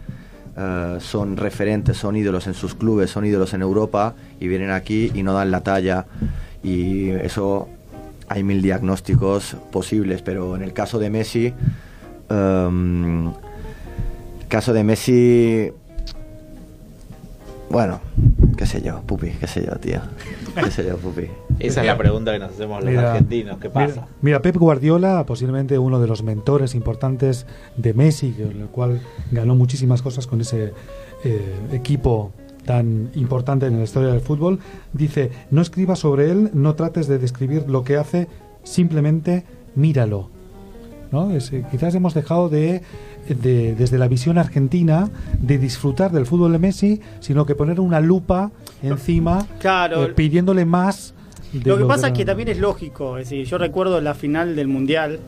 [0.57, 5.13] eh, son referentes, son ídolos en sus clubes, son ídolos en Europa y vienen aquí
[5.15, 6.07] y no dan la talla.
[6.63, 7.69] Y eso
[8.35, 11.55] hay mil diagnósticos posibles, pero en el caso de Messi,
[12.29, 15.73] em, el caso de Messi
[17.71, 18.01] bueno,
[18.57, 20.01] qué sé yo, pupi, qué sé yo, tío.
[20.55, 21.29] Qué sé yo, pupi.
[21.61, 23.59] Esa es la pregunta que nos hacemos los Mira, argentinos.
[23.59, 24.03] ¿Qué pasa?
[24.03, 29.01] Mira, mira, Pep Guardiola, posiblemente uno de los mentores importantes de Messi, con el cual
[29.31, 30.73] ganó muchísimas cosas con ese
[31.25, 32.33] eh, equipo
[32.65, 34.59] tan importante en la historia del fútbol,
[34.93, 38.29] dice, no escribas sobre él, no trates de describir lo que hace,
[38.63, 40.31] simplemente míralo.
[41.13, 41.31] ¿no?
[41.31, 42.83] Es, eh, quizás hemos dejado de,
[43.29, 48.01] de- desde la visión argentina, de disfrutar del fútbol de Messi, sino que poner una
[48.01, 48.51] lupa
[48.83, 50.05] encima, Claro.
[50.05, 51.15] eh, pidiéndole más.
[51.53, 53.17] de Lo que pasa es que también es lógico.
[53.19, 55.21] Es decir, yo recuerdo la final del Mundial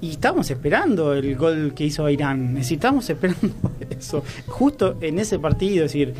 [0.00, 2.50] y estábamos esperando el gol que hizo Irán.
[2.50, 3.48] Es decir, estábamos esperando
[3.98, 4.22] eso.
[4.46, 5.84] Justo en ese partido.
[5.84, 6.14] Es decir,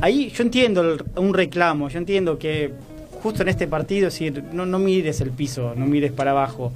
[0.00, 1.88] ahí yo entiendo el- un reclamo.
[1.88, 2.72] Yo entiendo que
[3.22, 6.72] justo en este partido, es decir, no, no mires el piso, no mires para abajo.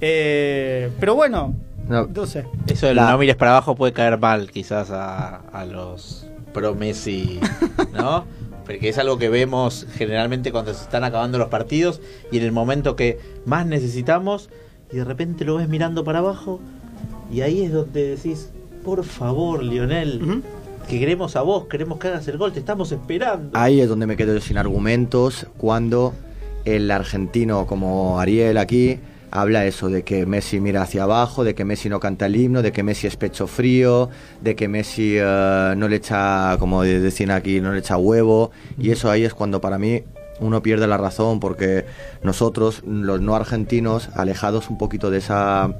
[0.00, 1.54] Eh, pero bueno,
[1.88, 2.44] No, no sé.
[2.68, 6.74] Eso del La- no mires para abajo puede caer mal quizás a, a los pro
[6.74, 7.40] Messi,
[7.92, 8.24] ¿no?
[8.64, 12.52] Porque es algo que vemos generalmente cuando se están acabando los partidos y en el
[12.52, 14.48] momento que más necesitamos
[14.92, 16.60] y de repente lo ves mirando para abajo
[17.32, 18.50] y ahí es donde decís,
[18.84, 20.42] por favor, Lionel,
[20.88, 23.56] que queremos a vos, queremos que hagas el gol, te estamos esperando.
[23.58, 26.12] Ahí es donde me quedo yo sin argumentos cuando
[26.64, 28.98] el argentino como Ariel aquí
[29.30, 32.60] habla eso de que Messi mira hacia abajo, de que Messi no canta el himno,
[32.60, 34.10] de que Messi es pecho frío,
[34.42, 38.50] de que Messi eh, no le echa, como de- decían aquí, no le echa huevo.
[38.78, 40.02] Y eso ahí es cuando para mí
[40.42, 41.86] uno pierde la razón porque
[42.22, 45.74] nosotros, los no argentinos, alejados un poquito de esa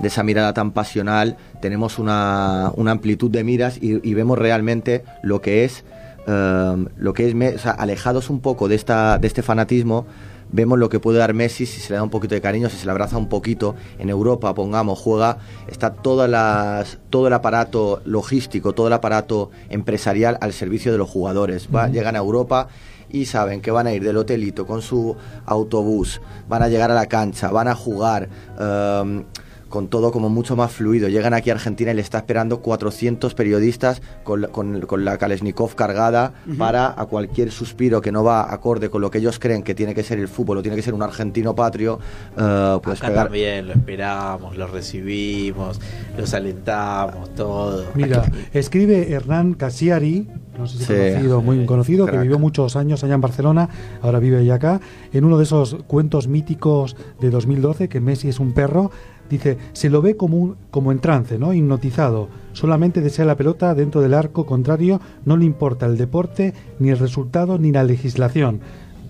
[0.00, 5.02] de esa mirada tan pasional, tenemos una, una amplitud de miras y, y vemos realmente
[5.22, 5.84] lo que es,
[6.26, 10.06] eh, lo que es o sea, alejados un poco de, esta, de este fanatismo,
[10.50, 12.76] vemos lo que puede dar Messi si se le da un poquito de cariño, si
[12.76, 13.74] se le abraza un poquito.
[13.98, 20.38] En Europa, pongamos, juega, está todas las, todo el aparato logístico, todo el aparato empresarial
[20.40, 21.68] al servicio de los jugadores.
[21.74, 22.68] Va, Llegan a Europa
[23.10, 25.16] y saben que van a ir del hotelito con su
[25.46, 28.28] autobús, van a llegar a la cancha, van a jugar.
[28.58, 29.24] em,
[29.68, 31.08] con todo como mucho más fluido.
[31.10, 35.18] Llegan aquí a Argentina y le está esperando 400 periodistas con, la- con- con la
[35.18, 39.62] Kalashnikov cargada para a cualquier suspiro que no va acorde con lo que ellos creen
[39.62, 41.98] que tiene que ser el fútbol o tiene que ser un argentino patrio,
[42.38, 43.24] eh, pues Acá pegar.
[43.26, 45.78] también lo esperamos, lo recibimos,
[46.16, 47.84] los alentamos, todo.
[47.94, 50.92] Mira, escribe Hernán Casiari, no sé si Sí.
[50.94, 53.68] conocido, muy conocido, que vivió muchos años allá en Barcelona,
[54.02, 54.80] ahora vive allá acá,
[55.12, 58.90] en uno de esos cuentos míticos de 2012, que Messi es un perro,
[59.30, 61.52] dice, se lo ve como, un- como en trance, ¿no?
[61.54, 66.88] hipnotizado, solamente desea la pelota dentro del arco contrario, no le importa el deporte, ni
[66.90, 68.60] el resultado, ni la legislación.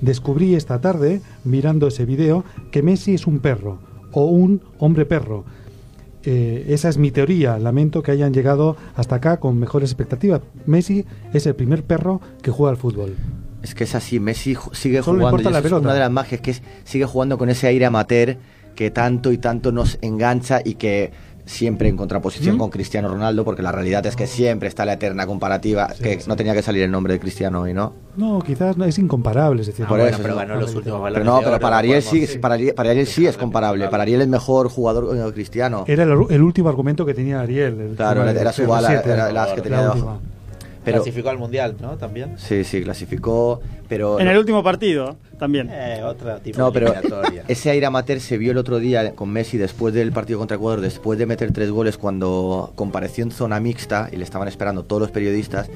[0.01, 3.78] Descubrí esta tarde, mirando ese video, que Messi es un perro,
[4.12, 5.44] o un hombre perro.
[6.25, 7.59] Eh, esa es mi teoría.
[7.59, 10.41] Lamento que hayan llegado hasta acá con mejores expectativas.
[10.66, 13.16] Messi es el primer perro que juega al fútbol.
[13.62, 15.51] Es que es así, Messi sigue Solo jugando.
[15.51, 18.37] la es una de las magias que es, sigue jugando con ese aire amateur
[18.77, 21.11] que tanto y tanto nos engancha y que
[21.49, 22.59] siempre en contraposición ¿Mm?
[22.59, 26.36] con Cristiano Ronaldo, porque la realidad es que siempre está la eterna comparativa, que no
[26.36, 27.94] tenía que salir el nombre de Cristiano hoy, ¿no?
[28.16, 30.40] No, quizás no es incomparable, es decir, Por bueno, eso, pero sí.
[30.40, 33.07] ganó los últimos Pero no, pero para no Ariel podemos- sí, para Ariel, para Ariel
[33.07, 33.88] sí es comparable.
[33.88, 35.84] Para Ariel el mejor jugador eh, Cristiano.
[35.88, 37.80] era el, el último argumento que tenía Ariel.
[37.80, 39.96] el Claro, era su CR7, bala, era las que la tenía debajo.
[39.99, 40.18] última.
[40.84, 41.96] Pero Clasificó al mundial, ¿no?
[41.96, 42.34] También.
[42.38, 45.70] sí, sí, clasificó, pero En el último partido también.
[45.72, 46.93] Eh, otra tipo No, pero
[47.49, 50.80] ese aire amateur se vio el otro día con Messi después del partido contra Ecuador,
[50.80, 55.01] después de meter tres goles cuando compareció en zona mixta y le estaban esperando todos
[55.01, 55.70] los periodistas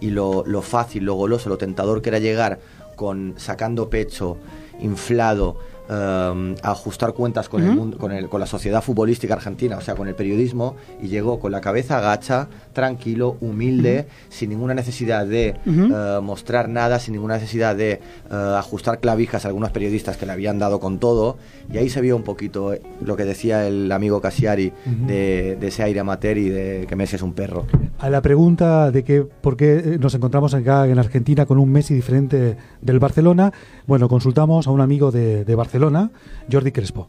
[0.00, 2.58] y lo, lo fácil, lo goloso, lo tentador que era llegar
[2.96, 4.36] con sacando pecho,
[4.80, 5.56] inflado,
[5.88, 7.78] um, a ajustar cuentas con, el Ujú.
[7.78, 11.38] mundo, con, el- con la sociedad futbolística argentina, o sea, con el periodismo, y llegó
[11.38, 15.94] con la cabeza agacha, tranquilo, humilde, sin ninguna necesidad de Ujú.
[15.94, 20.32] eh, mostrar nada, sin ninguna necesidad de eh, ajustar clavijas a algunos periodistas que le
[20.32, 21.36] habían dado con todo,
[21.72, 24.72] y ahí se vio un poquito eh, lo que decía el amigo Cassiari
[25.06, 27.66] de, de ese aire amateur y de que Messi es un perro.
[27.98, 31.94] A la pregunta de que por qué nos encontramos acá en Argentina con un Messi
[31.94, 33.52] diferente del Barcelona,
[33.86, 36.10] bueno, consultamos a un amigo de, Barcelona,
[36.50, 37.08] Jordi Crespo.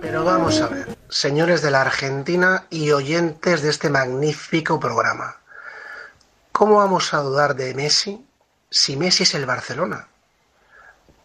[0.00, 5.36] Pero vamos a ver, señores de la Argentina y oyentes de este magnífico programa.
[6.52, 8.24] ¿Cómo vamos a dudar de Messi
[8.70, 10.08] si Messi es el Barcelona?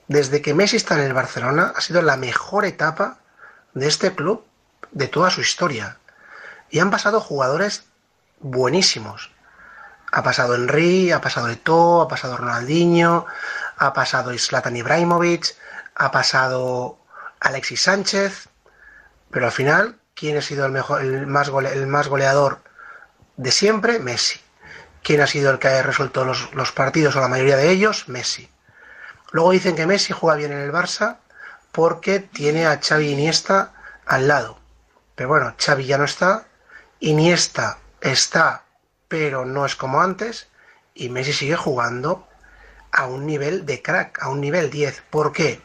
[0.07, 3.19] Desde que Messi está en el Barcelona ha sido la mejor etapa
[3.73, 4.43] de este club
[4.91, 5.97] de toda su historia.
[6.69, 7.85] Y han pasado jugadores
[8.39, 9.31] buenísimos.
[10.11, 13.25] Ha pasado Henry, ha pasado Eto'o, ha pasado Ronaldinho,
[13.77, 15.55] ha pasado Zlatan Ibrahimovic,
[15.95, 16.99] ha pasado
[17.39, 18.47] Alexis Sánchez,
[19.31, 22.61] pero al final, ¿quién ha sido el mejor, el más, gole- el más goleador
[23.37, 23.99] de siempre?
[23.99, 24.39] Messi.
[25.03, 28.07] ¿Quién ha sido el que ha resuelto los, los partidos o la mayoría de ellos?
[28.09, 28.49] Messi.
[29.31, 31.17] Luego dicen que Messi juega bien en el Barça
[31.71, 33.73] porque tiene a Xavi Iniesta
[34.05, 34.59] al lado.
[35.15, 36.45] Pero bueno, Xavi ya no está,
[36.99, 38.63] Iniesta está,
[39.07, 40.47] pero no es como antes,
[40.93, 42.27] y Messi sigue jugando
[42.95, 45.03] a un nivel de crack, a un nivel 10.
[45.09, 45.61] ¿Por qué?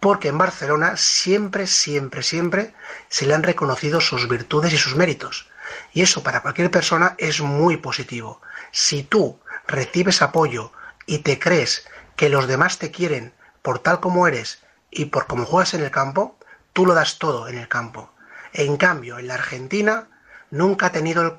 [0.00, 2.74] Porque en Barcelona siempre, siempre, siempre
[3.08, 5.50] se le han reconocido sus virtudes y sus méritos.
[5.92, 8.40] Y eso para cualquier persona es muy positivo.
[8.70, 10.72] Si tú recibes apoyo
[11.06, 15.44] y te crees que los demás te quieren por tal como eres y por cómo
[15.44, 16.38] juegas en el campo,
[16.72, 18.10] tú lo das todo en el campo.
[18.54, 20.08] En cambio, en la Argentina
[20.50, 21.34] nunca ha tenido el,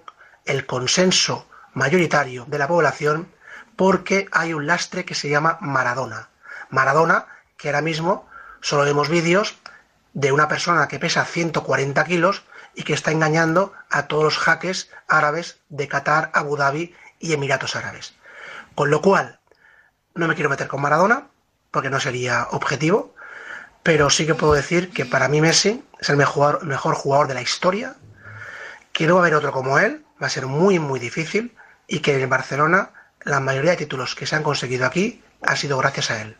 [0.45, 3.33] el consenso mayoritario de la población
[3.75, 6.29] porque hay un lastre que se llama Maradona.
[6.69, 8.27] Maradona, que ahora mismo
[8.61, 9.55] solo vemos vídeos
[10.13, 12.43] de una persona que pesa 140 kilos
[12.75, 17.75] y que está engañando a todos los jaques árabes de Qatar, Abu Dhabi y Emiratos
[17.75, 18.15] Árabes.
[18.75, 19.39] Con lo cual,
[20.15, 21.27] no me quiero meter con Maradona,
[21.71, 23.15] porque no sería objetivo,
[23.81, 27.33] pero sí que puedo decir que para mí Messi es el mejor, mejor jugador de
[27.33, 27.95] la historia,
[28.91, 31.55] que no va a haber otro como él, va a ser muy, muy difícil,
[31.87, 32.91] y que en Barcelona
[33.25, 36.37] la mayoría de títulos que se han conseguido aquí ha sido gracias a él.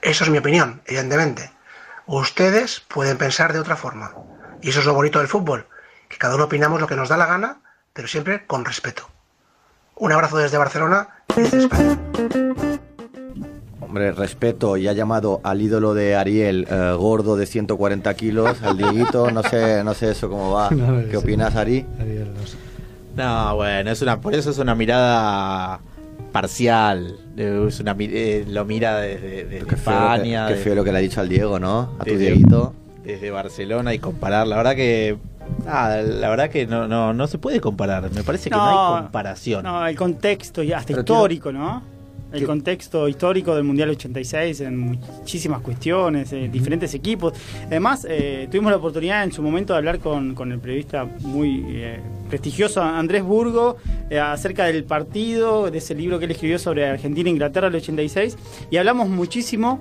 [0.00, 1.50] Eso es mi opinión, evidentemente.
[2.06, 4.12] Ustedes pueden pensar de otra forma.
[4.60, 5.66] Y eso es lo bonito del fútbol,
[6.08, 7.60] que cada uno opinamos lo que nos da la gana,
[7.92, 9.08] pero siempre con respeto.
[9.96, 11.98] Un abrazo desde Barcelona y desde España.
[13.80, 18.78] Hombre, respeto y ha llamado al ídolo de Ariel eh, gordo de 140 kilos, al
[18.78, 20.70] Dieguito, no sé, no sé eso cómo va.
[20.74, 21.16] No, ¿Qué sí.
[21.16, 21.86] opinas, Ari?
[22.00, 22.56] Ariel, no sé.
[23.16, 25.80] No, bueno, es una, por eso es una mirada
[26.32, 27.16] parcial.
[27.36, 30.54] eh, Es una, mi- eh, lo mira desde, desde Qué feo, lo que, España, qué
[30.54, 31.90] de- feo lo que le ha dicho al Diego, ¿no?
[31.98, 32.74] A tu Dieguito.
[33.04, 34.46] desde Barcelona y comparar.
[34.46, 35.18] La verdad que.
[35.66, 38.10] nada, la verdad que no, no, no se puede comparar.
[38.12, 38.62] Me parece que no,
[38.96, 39.64] hay comparación.
[39.64, 41.82] No, el contexto y hasta Pero histórico, ¿no?
[42.32, 47.34] El contexto histórico del Mundial 86 en muchísimas cuestiones, eh, diferentes equipos.
[47.66, 51.64] Además, eh, tuvimos la oportunidad en su momento de hablar con, con el periodista muy
[51.68, 52.00] eh,
[52.32, 53.76] prestigioso Andrés Burgo
[54.08, 57.76] eh, acerca del partido, de ese libro que él escribió sobre Argentina e Inglaterra del
[57.76, 58.38] 86,
[58.70, 59.80] y hablamos muchísimo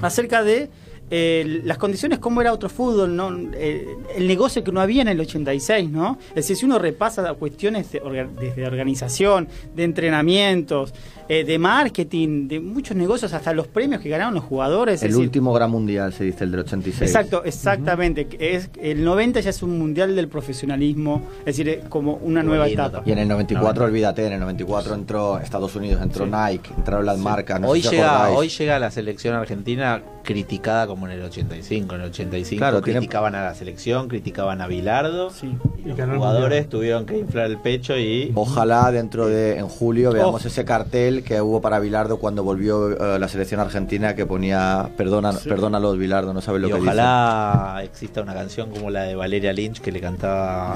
[0.00, 0.70] acerca de
[1.14, 3.28] eh, las condiciones, cómo era otro fútbol, ¿no?
[3.52, 3.86] Eh,
[4.16, 6.16] el negocio que no había en el 86, ¿no?
[6.30, 9.46] Es decir, si uno repasa cuestiones de orga- desde organización,
[9.76, 10.94] de entrenamientos,
[11.28, 14.96] eh, de marketing, de muchos negocios, hasta los premios que ganaron los jugadores.
[14.96, 17.02] es El decir, último gran mundial, se dice, el del 86.
[17.10, 18.26] Exacto, exactamente.
[18.38, 22.66] Es, el 90 ya es un mundial del profesionalismo, es decir, es como una nueva
[22.66, 23.02] lindo etapa.
[23.06, 27.18] Y en el 94, olvídate, en el 94 entró Estados Unidos, entró Nike, entraron las
[27.18, 27.60] marcas.
[27.60, 31.94] no hoy, llega, hoy llega la selección argentina criticada como como en el 85.
[31.96, 35.32] En el 85 Claro, tiene- criticaban a la selección, criticaban a Bilardo.
[35.42, 36.66] y los jugadores Mundial.
[36.68, 38.30] tuvieron que inflar el pecho y.
[38.36, 40.48] Ojalá dentro de en julio veamos Oh.
[40.48, 45.32] ese cartel que hubo para Bilardo cuando volvió eh, la selección argentina que ponía perdona,
[45.32, 45.48] Sí.
[45.48, 49.52] perdónalos Bilardo, no sabe lo y que ojalá exista una canción como la de Valeria
[49.52, 50.74] Lynch que le cantaba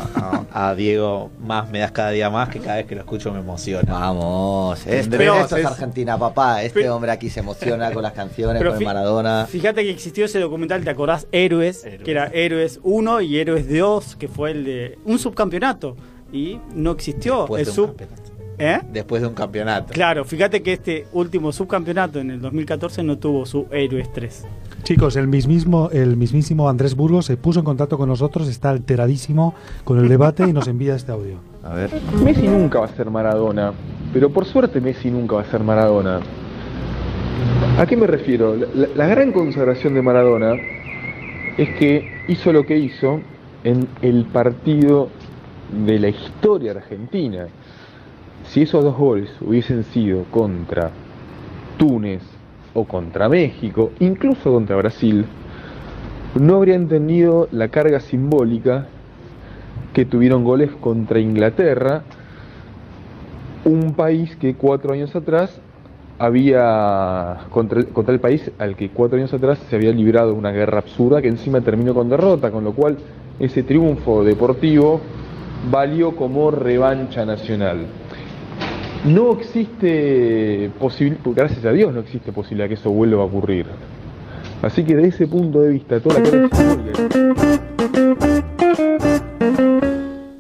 [0.53, 3.33] a, a Diego más me das cada día más que cada vez que lo escucho
[3.33, 3.93] me emociona.
[3.93, 6.65] Vamos, esto, Tendremos- esto es Argentina, papá.
[6.65, 9.47] Este hombre aquí se emociona con las canciones, con Maradona.
[9.49, 11.27] Fíjate que existió ese documental, ¿te acordás?
[11.33, 15.97] Héroes, que era Héroes 1 y Héroes 2, que fue el de un subcampeonato.
[16.33, 17.97] Y no existió Después el de sub.
[18.59, 18.81] ¿Eh?
[18.93, 19.93] Después de un campeonato.
[19.93, 24.45] Claro, fíjate que este último subcampeonato en el 2014 no tuvo su Héroes 3.
[24.85, 29.55] Chicos, el mismísimo, el mismísimo Andrés Burgos se puso en contacto con nosotros, está alteradísimo
[29.83, 31.39] con el debate y nos envía este audio.
[31.65, 31.91] A ver.
[32.23, 33.73] Messi nunca va a ser Maradona,
[34.13, 36.21] pero por suerte Messi nunca va a ser Maradona.
[37.79, 38.57] ¿A qué me refiero?
[38.95, 40.57] La, gran consagración de Maradona
[41.59, 43.21] es que hizo lo que hizo
[43.65, 45.11] en el partido
[45.87, 47.49] de la historia argentina.
[48.45, 50.91] Si esos dos goles hubiesen sido contra
[51.77, 52.23] Túnez
[52.73, 55.27] o contra México, incluso contra Brasil,
[56.41, 58.87] no habrían tenido la carga simbólica
[59.93, 62.05] que tuvieron goles contra Inglaterra,
[63.67, 65.61] un país que cuatro años atrás
[66.19, 70.79] había contra contra el país al que cuatro años atrás se había librado una guerra
[70.79, 72.97] absurda que encima terminó con derrota, con lo cual
[73.39, 75.01] ese triunfo deportivo
[75.71, 77.87] valió como revancha nacional.
[79.05, 83.67] No existe posibilidad, gracias a Dios no existe posibilidad que eso vuelva a ocurrir.
[84.63, 87.76] Así que de ese punto de vista, toda la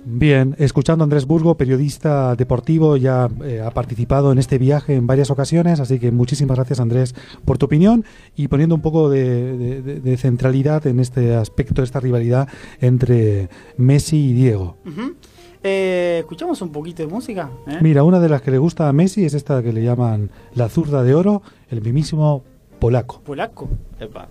[0.08, 5.08] Bien, escuchando a Andrés Burgo, periodista deportivo, ya eh, ha participado en este viaje en
[5.08, 7.12] varias ocasiones, así que muchísimas gracias Andrés
[7.44, 8.04] por tu opinión
[8.36, 12.48] y poniendo un poco de, de- de- de centralidad en este aspecto, esta rivalidad
[12.80, 13.48] entre
[13.78, 14.76] Messi y Diego.
[15.64, 17.50] Eh, Escuchamos un poquito de música.
[17.66, 17.78] ¿eh?
[17.82, 20.68] Mira, una de las que le gusta a Messi es esta que le llaman la
[20.68, 22.44] zurda de oro, el mismísimo
[22.78, 23.22] polaco.
[23.24, 23.68] Polaco.
[23.98, 24.28] Epa.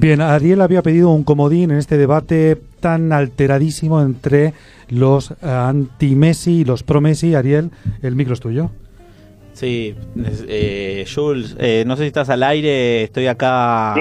[0.00, 4.54] Bien, Ariel había pedido un comodín en este debate tan alteradísimo entre
[4.88, 7.34] los eh, anti-Messi y los pro-Messi.
[7.34, 7.70] Ariel,
[8.00, 8.70] el micro es tuyo.
[9.52, 9.94] Sí,
[10.48, 13.92] eh, Jules, eh, no sé si estás al aire, estoy acá...
[13.94, 14.00] Sí.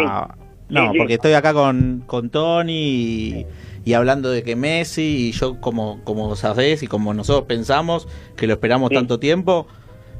[0.69, 0.97] No, Sí, sí.
[0.99, 3.45] porque estoy acá con, con Tony y,
[3.83, 8.47] y hablando de que Messi y yo como, como sabés y como nosotros pensamos que
[8.47, 9.67] lo esperamos tanto tiempo,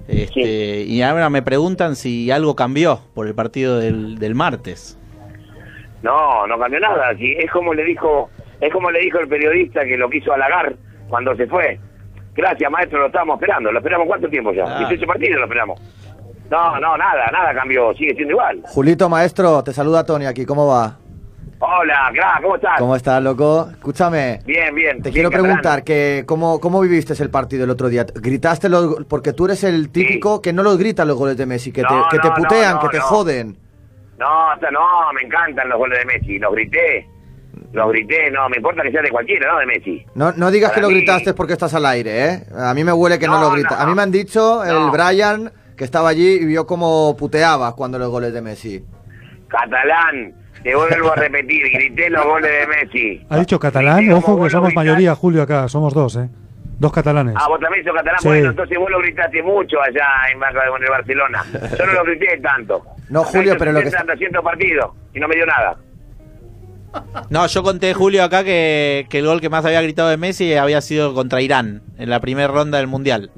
[0.10, 4.98] este, y ahora me preguntan si algo cambió por el partido del, del martes.
[6.02, 7.16] No, no cambió nada.
[7.18, 8.30] Sí, es como le dijo,
[8.60, 10.76] es como le dijo el periodista que lo quiso halagar
[11.10, 11.80] cuando se fue.
[12.36, 13.72] Gracias, maestro, lo estábamos esperando.
[13.72, 14.64] Lo esperamos cuánto tiempo ya.
[14.64, 14.88] Claro.
[14.88, 15.82] 18 partidos lo esperamos.
[16.50, 17.94] No, no, nada, nada cambió.
[17.96, 18.62] Sigue siendo igual.
[18.66, 20.98] Julito, maestro, te saluda Tony aquí, ¿cómo va?
[21.62, 22.80] Hola, crack, ¿cómo estás?
[22.80, 23.68] ¿Cómo estás, loco?
[23.70, 24.40] Escúchame.
[24.46, 25.02] Bien, bien.
[25.02, 25.48] Te quiero catalán.
[25.48, 28.06] preguntar que cómo, cómo viviste el partido el otro día.
[28.16, 31.74] ¿Gritaste los porque tú eres el típico que no los gritan los goles de Messi,
[31.74, 33.58] que te, que te no, putean, no, que te joden?
[34.20, 34.80] No, hasta no,
[35.14, 36.38] me encantan los goles de Messi.
[36.40, 37.08] Los grité.
[37.72, 39.60] Los grité, no, me importa que sea de cualquiera, ¿no?
[39.60, 40.06] De Messi.
[40.16, 42.44] No, no digas Para que lo gritaste porque estás al aire, ¿eh?
[42.58, 43.78] A mí me huele que no, No, lo gritas.
[43.78, 43.84] no.
[43.84, 44.92] A mí me han dicho el No.
[44.92, 48.84] Brian que estaba allí y vio cómo puteabas cuando los goles de Messi.
[49.48, 53.26] Catalán, te vuelvo a repetir, grité los goles de Messi.
[53.30, 55.70] Ha dicho catalán, ojo que somos mayoría, Julio, acá.
[55.70, 56.28] Somos dos, ¿eh?
[56.80, 57.36] Dos catalanes.
[57.38, 58.28] Ah, vos también sos catalán, Sí.
[58.30, 61.44] bueno, entonces vos lo gritaste mucho allá en, Barcelona.
[61.78, 62.84] Yo no lo grité tanto.
[63.10, 64.04] No, Julio, pero lo que está...
[64.04, 65.76] 200 partidos y no me dio nada.
[67.30, 70.56] No, yo conté, Julio, acá que, que el gol que más había gritado de Messi
[70.56, 73.30] había sido contra Irán, en la primera ronda del Mundial.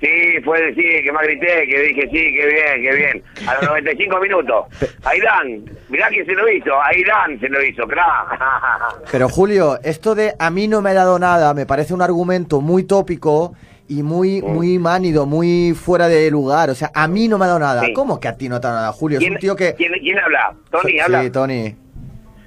[0.00, 3.22] Sí, fue decir que más grité, que dije sí, qué bien, qué bien.
[3.48, 4.66] A los 95 minutos.
[5.04, 8.38] Aidán, mirá quién se lo hizo, Aidán se lo hizo, crack.
[9.12, 12.60] Pero Julio, esto de a mí no me ha dado nada me parece un argumento
[12.60, 13.54] muy tópico
[13.88, 16.70] y muy muy mánido, muy fuera de lugar.
[16.70, 17.82] O sea, a mí no me ha dado nada.
[17.84, 17.92] Sí.
[17.92, 19.18] ¿Cómo que a ti no te ha dado nada, Julio?
[19.20, 19.74] Es un tío que...
[19.74, 20.54] ¿Quién, quién habla?
[20.70, 21.22] Tony, habla.
[21.22, 21.76] Sí, Tony.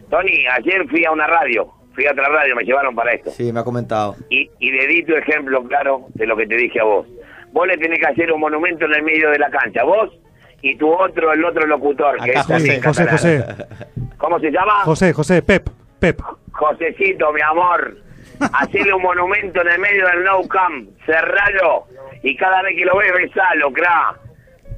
[0.10, 3.32] Tony, ayer fui a una radio, fui a otra radio, me llevaron para esto.
[3.32, 4.16] Sí, me ha comentado.
[4.30, 7.08] Y, y le di tu ejemplo claro de lo que te dije a vos.
[7.58, 10.12] Vos le tenés que hacer un monumento en el medio de la cancha, vos
[10.62, 13.68] y tu otro, el otro locutor, que Acá, es José, José, catalán.
[14.20, 14.74] ¿Cómo se llama?
[14.84, 15.68] José, José, Pep,
[16.00, 16.22] Pep.
[16.52, 17.98] Josecito, mi amor.
[18.54, 21.88] Hacerle un monumento en el medio del no camp, cerralo
[22.22, 24.16] y cada vez que lo ves, besalo, cra.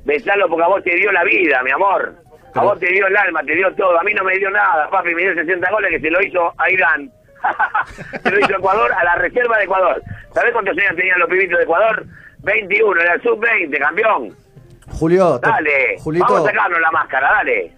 [0.05, 2.15] Besalo porque a vos te dio la vida, mi amor.
[2.53, 3.99] A vos te dio el alma, te dio todo.
[3.99, 5.13] A mí no me dio nada, papi.
[5.13, 7.11] Me dio 60 goles que se lo hizo a Irán.
[8.23, 10.01] se lo hizo Ecuador a la reserva de Ecuador.
[10.33, 12.05] ¿Sabés cuántos años tenían los pibitos de Ecuador?
[12.43, 14.35] 21, era el sub-20, campeón.
[14.91, 17.71] Julio, te- Dale, Julito, vamos a sacarnos la máscara, dale.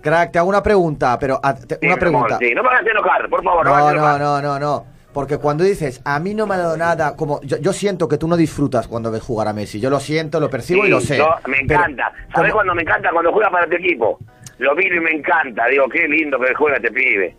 [0.00, 2.34] crack, te hago una pregunta, pero a- te- Sí, una pregunta.
[2.36, 2.54] amor, sí.
[2.54, 4.86] No me hagas enojar, por favor, no, No, no, no, no.
[5.12, 8.18] Porque cuando dices, a mí no me ha dado nada, como yo, yo siento que
[8.18, 9.78] tú no disfrutas cuando ves jugar a Messi.
[9.80, 11.16] Yo lo siento, lo percibo y lo sé.
[11.18, 12.12] yo- me Pero- encanta.
[12.34, 13.10] ¿Sabes cuando me encanta?
[13.12, 14.18] Cuando juega para tu equipo.
[14.58, 15.66] Lo miro y me encanta.
[15.66, 17.36] Digo, qué lindo que juega este pibe.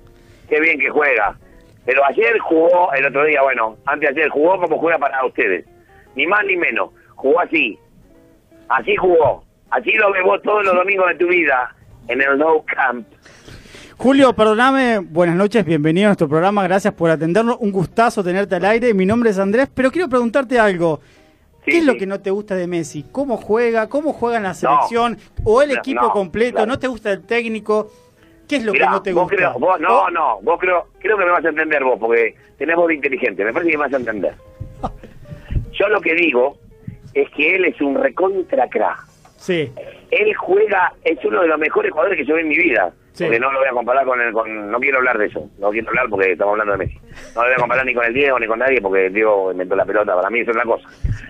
[0.48, 1.36] Qué bien que juega.
[1.86, 5.66] Pero ayer jugó, el otro día, bueno, antes de ayer jugó como juega para ustedes.
[6.16, 6.89] Ni más ni menos.
[7.16, 7.78] Jugó así.
[8.70, 9.43] Así jugó.
[9.72, 11.76] Así lo ves vos todos los domingos de tu vida
[12.07, 13.07] en el No Camp.
[13.97, 18.66] Julio, perdóname, buenas noches, bienvenido a nuestro programa, gracias por atendernos, un gustazo tenerte al
[18.66, 20.99] aire, mi nombre es Andrés, pero quiero preguntarte algo.
[21.63, 23.05] ¿Qué es lo que no te gusta de Messi?
[23.11, 23.88] ¿Cómo juega?
[23.88, 25.18] ¿Cómo juega en la selección?
[25.45, 26.55] ¿O el equipo no, completo?
[26.57, 26.68] claro.
[26.74, 27.89] ¿No te gusta el técnico?
[28.49, 29.38] ¿Qué es lo Mirá, que no te vos gusta?
[29.38, 32.76] creo- vos- no, no, vos creo, creo que me vas a entender vos, porque tenés
[32.76, 34.36] voz inteligente, me parece que me vas a entender.
[35.78, 36.58] Yo lo que digo
[37.14, 39.06] es que él es un recontra crack.
[39.38, 39.72] Sí.
[40.12, 42.94] Él juega, es uno de los mejores jugadores que yo vi en mi vida.
[43.14, 43.24] Sí.
[43.24, 45.70] Porque no lo voy a comparar con el, con, no quiero hablar de eso, no
[45.70, 47.00] quiero hablar porque estamos hablando de Messi.
[47.34, 49.52] No lo voy a comparar ni con el Diego ni con nadie porque el Diego
[49.54, 50.90] inventó la pelota, para mí es otra cosa.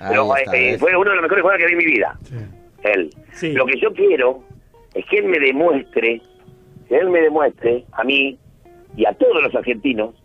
[0.09, 2.19] Pero está, eh, fue uno de los mejores jugadores que vi en mi vida.
[2.83, 3.13] Él.
[3.33, 3.53] Sí.
[3.53, 4.41] Lo que yo quiero
[4.95, 6.21] es que él me demuestre,
[6.87, 8.39] que él me demuestre a mí
[8.95, 10.15] y a todos los argentinos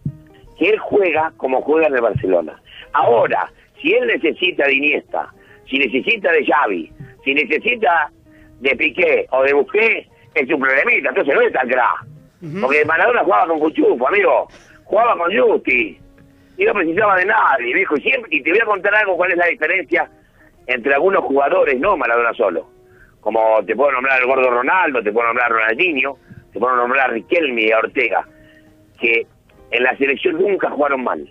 [0.61, 2.61] que él juega como juega en el Barcelona.
[2.93, 3.51] Ahora,
[3.81, 5.33] si él necesita de Iniesta,
[5.69, 6.93] si necesita de Xavi,
[7.25, 8.11] si necesita
[8.61, 12.07] de Piqué o de Busquets, es un problemita, entonces no es tan crack.
[12.61, 14.49] Porque Maradona jugaba con Cuchufo, amigo,
[14.85, 15.99] jugaba con Justi,
[16.57, 19.33] y no precisaba de nadie, viejo, y, siempre, y te voy a contar algo, cuál
[19.33, 20.11] es la diferencia
[20.67, 22.69] entre algunos jugadores, no Maradona solo,
[23.21, 26.17] como te puedo nombrar el gordo Ronaldo, te puedo nombrar Ronaldinho,
[26.53, 28.27] te puedo nombrar Riquelme y Ortega,
[28.99, 29.27] que
[29.71, 31.29] en la selección nunca jugaron mal.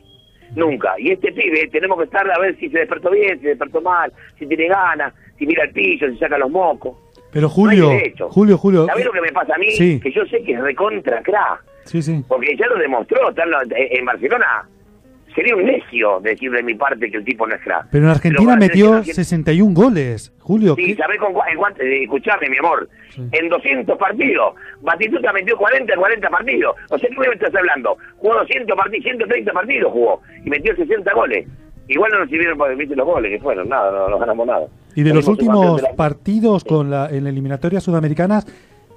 [0.56, 0.93] Nunca.
[0.97, 3.82] Y este pibe tenemos que estar a ver si se despertó bien, si se despertó
[3.82, 6.97] mal, si tiene ganas, si mira el piso, si saca los mocos.
[7.32, 7.91] Pero Julio.
[8.30, 8.86] Julio, Julio.
[8.86, 9.72] ¿Sabés lo que me pasa a mí?
[9.72, 10.00] Sí.
[10.00, 11.64] Que yo sé que es recontra crack.
[11.86, 12.24] Sí, sí.
[12.28, 13.20] Porque ya lo demostró.
[13.70, 14.68] en Barcelona
[15.36, 17.88] sería un necio decir de mi parte que el tipo no es crack.
[17.91, 20.34] Pero en Argentina la metió selección 61 goles.
[20.39, 21.82] Julio, Sí, ¿qué- ¿sabés con cuánto?
[21.82, 22.89] eh, Escuchame, mi amor.
[23.32, 24.55] En 200 partidos.
[24.82, 26.75] Batistuta metió 40 en 40 partidos.
[26.89, 27.97] O sea, ¿qué me estás hablando?
[28.17, 30.21] Jugó 200 partidos, 130 partidos jugó.
[30.45, 31.47] Y metió 60 goles.
[31.88, 33.67] Igual no nos sirvieron para viste los goles que fueron.
[33.69, 34.67] Nada, no, no ganamos nada.
[34.95, 38.45] y de los últimos la- partidos con la, en la eliminatoria sudamericanas,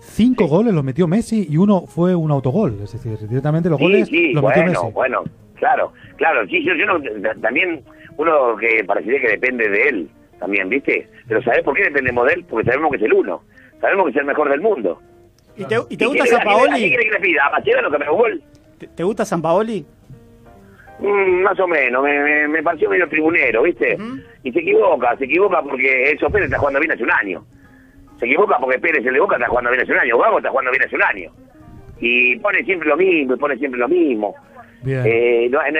[0.00, 2.80] cinco goles los metió Messi y uno fue un autogol.
[2.82, 4.92] Es decir, directamente los Sí, goles sí, los metió bueno, Messi.
[4.92, 5.22] bueno,
[5.62, 7.00] claro, claro, sí, yo, yo no,
[7.40, 7.84] también
[8.16, 10.08] uno que parecería que depende de él,
[10.40, 11.06] también, ¿viste?
[11.28, 12.44] Pero ¿sabés por qué dependemos de él?
[12.50, 13.42] Porque sabemos que es el uno,
[13.80, 15.00] sabemos que es el mejor del mundo.
[15.56, 16.88] ¿Y te, y te ¿Y gusta San Paoli?
[16.88, 17.46] quiere que le pida?
[17.46, 18.42] ¿A Mascherano que me gol?
[18.96, 19.86] ¿Te, gusta San Paoli?
[20.98, 23.96] Mm, más o menos, me, me, me pareció medio tribunero, ¿viste?
[24.42, 27.44] Y se equivoca, se equivoca porque eso Pérez está jugando bien hace un año.
[28.18, 30.18] Se equivoca porque Pérez, el de Boca, está jugando bien hace un año.
[30.18, 31.30] Gago está jugando bien hace un año.
[32.00, 34.34] y pone siempre lo mismo, y pone siempre lo mismo.
[34.82, 35.02] Bien.
[35.04, 35.76] Eh, no, en-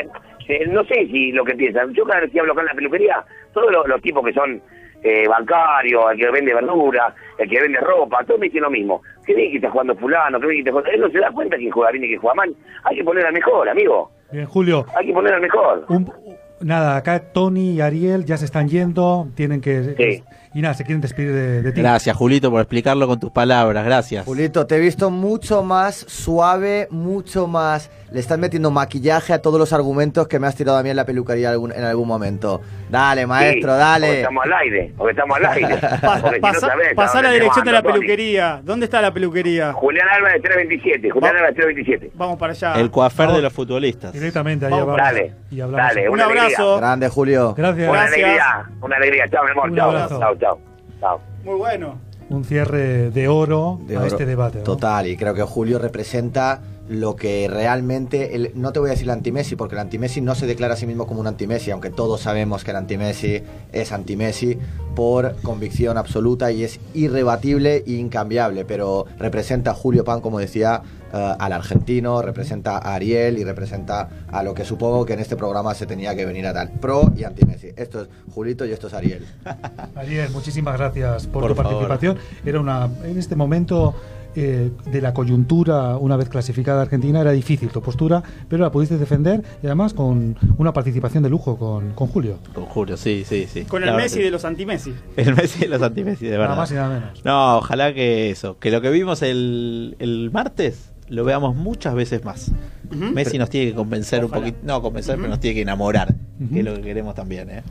[0.48, 1.92] eh, no sé si lo que piensan.
[1.94, 4.60] Yo cada vez que hablo acá en la peluquería, todos los, los tipos que son
[5.04, 9.02] eh, bancarios, el que vende verdura, el que vende ropa, todos me dicen lo mismo.
[9.26, 10.90] Que bien que está jugando fulano, que bien que está jugando...
[10.92, 12.54] Él no se da cuenta quién juega bien y quién juega mal.
[12.84, 14.10] Hay que poner al mejor, amigo.
[14.32, 14.86] Bien, Julio.
[14.96, 15.86] Hay que poner al mejor.
[15.88, 16.12] Un-
[16.60, 20.22] nada, acá Tony y Ariel ya se están yendo, tienen que...
[20.54, 21.80] Y nada, se quieren despedir de, de ti.
[21.80, 23.84] Gracias, Julito, por explicarlo con tus palabras.
[23.86, 24.24] Gracias.
[24.26, 27.90] Julito, te he visto mucho más suave, mucho más.
[28.12, 30.96] Le estás metiendo maquillaje a todos los argumentos que me has tirado a mí en
[30.96, 32.60] la peluquería algún- en algún momento.
[32.90, 34.16] Dale, maestro, Sí, Porque dale.
[34.20, 35.76] estamos al aire, porque estamos al aire.
[35.78, 37.94] Pa- Porque si no pasa sabés, ¿a la dirección de la Tony?
[37.94, 38.60] peluquería.
[38.62, 39.72] ¿Dónde está la peluquería?
[39.72, 42.12] Julián Álvarez 327, Julián Álvarez 327.
[42.14, 42.74] Vamos para allá.
[42.74, 44.12] El coafer de los futbolistas.
[44.12, 44.96] Directamente, ahí Vamos.
[44.96, 45.86] Dale, Y hablamos.
[45.94, 46.46] dale, Un abrazo.
[46.48, 46.76] alegría.
[46.76, 47.54] Grande, Julio.
[47.56, 47.88] Gracias.
[47.88, 48.18] Una Gracias.
[48.24, 48.44] alegría,
[48.82, 49.28] una alegría.
[49.30, 50.18] Chao, mi amor, Un chao, abrazo.
[50.18, 50.58] chao, chao.
[51.00, 51.20] Chao.
[51.44, 51.98] Muy bueno.
[52.28, 54.06] Un cierre de oro de a oro.
[54.08, 54.58] este debate.
[54.58, 54.64] ¿no?
[54.64, 56.60] Total, y creo que Julio representa
[56.92, 60.34] lo que realmente, el- no te voy a decir el anti-Messi, porque el anti-Messi no
[60.34, 63.92] se declara a sí mismo como un anti-Messi, aunque todos sabemos que el anti-Messi es
[63.92, 64.58] anti-Messi
[64.94, 70.82] por convicción absoluta y es irrebatible e incambiable, pero representa a Julio Pan, como decía,
[71.14, 75.36] eh, al argentino, representa a Ariel y representa a lo que supongo que en este
[75.36, 77.68] programa se tenía que venir a tal, pro y anti-Messi.
[77.76, 79.26] Esto es Julito y esto es Ariel.
[79.94, 81.88] Ariel, muchísimas gracias por, Por tu favor.
[81.88, 82.18] participación.
[82.44, 83.94] Era una, en este momento
[84.34, 88.98] eh, de la coyuntura, una vez clasificada Argentina, era difícil tu postura, pero la pudiste
[88.98, 92.38] defender y además con una participación de lujo con, con Julio.
[92.54, 93.62] Con Julio, sí, sí, sí.
[93.64, 94.94] Con el La verdad Messi que- de los anti-Messi.
[95.16, 96.56] El Messi de los anti-Messi, de Nada verdad.
[96.56, 97.24] más y nada menos.
[97.24, 102.24] No, ojalá que eso, que lo que vimos el, el martes lo veamos muchas veces
[102.24, 102.50] más.
[102.90, 103.12] Ujú.
[103.12, 104.38] Messi nos tiene que convencer Ojalá.
[104.38, 105.22] un poquito, no convencer, Ujú.
[105.22, 106.52] pero nos tiene que enamorar, Ujú.
[106.54, 107.62] que es lo que queremos también, ¿eh?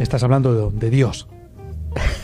[0.00, 1.28] Estás hablando de, de Dios.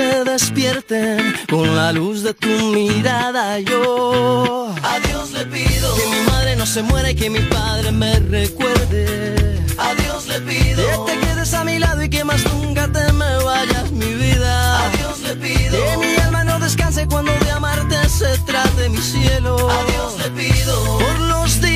[0.00, 3.58] se despierten con la luz de tu mirada.
[3.60, 7.92] Yo a Dios le pido que mi madre no se muera y que mi padre
[7.92, 9.58] me recuerde.
[9.78, 13.12] A Dios le pido que te quedes a mi lado y que más nunca te
[13.12, 14.54] me vayas, mi vida.
[14.84, 19.02] A Dios le pido que mi alma no descanse cuando de amarte se trate mi
[19.12, 19.52] cielo.
[19.78, 21.69] A Dios le pido por los días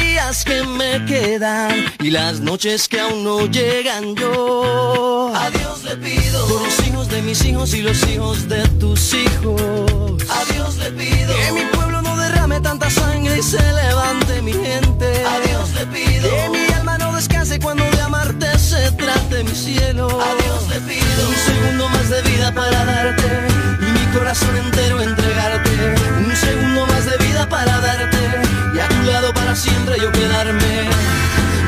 [0.62, 4.14] me quedan y las noches que aún no llegan.
[4.14, 8.66] Yo a Dios le pido por los hijos de mis hijos y los hijos de
[8.80, 10.22] tus hijos.
[10.30, 14.52] A Dios le pido que mi pueblo no derrame tanta sangre y se levante mi
[14.52, 15.24] gente.
[15.24, 19.54] A Dios le pido que mi alma no descanse cuando de amarte se trate mi
[19.54, 20.06] cielo.
[20.06, 23.48] A Dios le pido un segundo más de vida para darte
[23.80, 25.70] y mi corazón entero entregarte.
[26.18, 28.43] Un segundo más de vida para darte
[28.84, 30.74] a tu lado para siempre yo quedarme.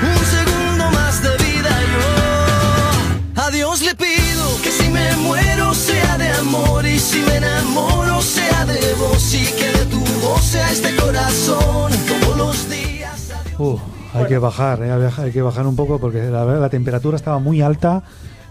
[0.03, 3.43] Un segundo más de vida yo.
[3.43, 8.21] A Dios le pido que si me muero sea de amor y si me enamoro
[8.23, 13.33] sea de vos y que de tu voz sea este corazón todos los días.
[13.59, 13.79] Uh,
[14.15, 17.61] hay que bajar, eh, hay que bajar- un poco porque la la temperatura estaba muy
[17.63, 18.03] alta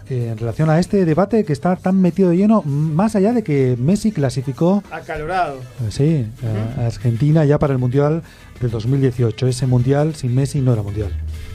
[0.09, 3.43] eh, en relación a este debate que está tan metido de lleno, más allá de
[3.43, 5.57] que Messi clasificó Acalorado.
[5.57, 6.03] eh, sí,
[6.43, 8.23] eh, a Argentina ya para el Mundial
[8.61, 9.47] del 2018.
[9.47, 11.09] Ese Mundial sin Messi no era Mundial.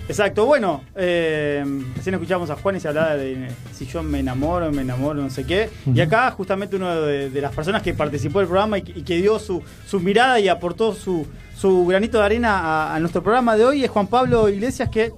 [0.08, 4.72] Exacto, bueno, eh, recién escuchamos a Juan y se hablaba de si yo me enamoro,
[4.72, 5.70] me enamoro, no sé qué.
[5.94, 9.02] Y acá justamente uno de, de las personas que participó del programa y, que- y
[9.02, 11.24] que dio su, su mirada y aportó su,
[11.56, 15.12] su granito de arena a, a nuestro programa de hoy es Juan Pablo Iglesias que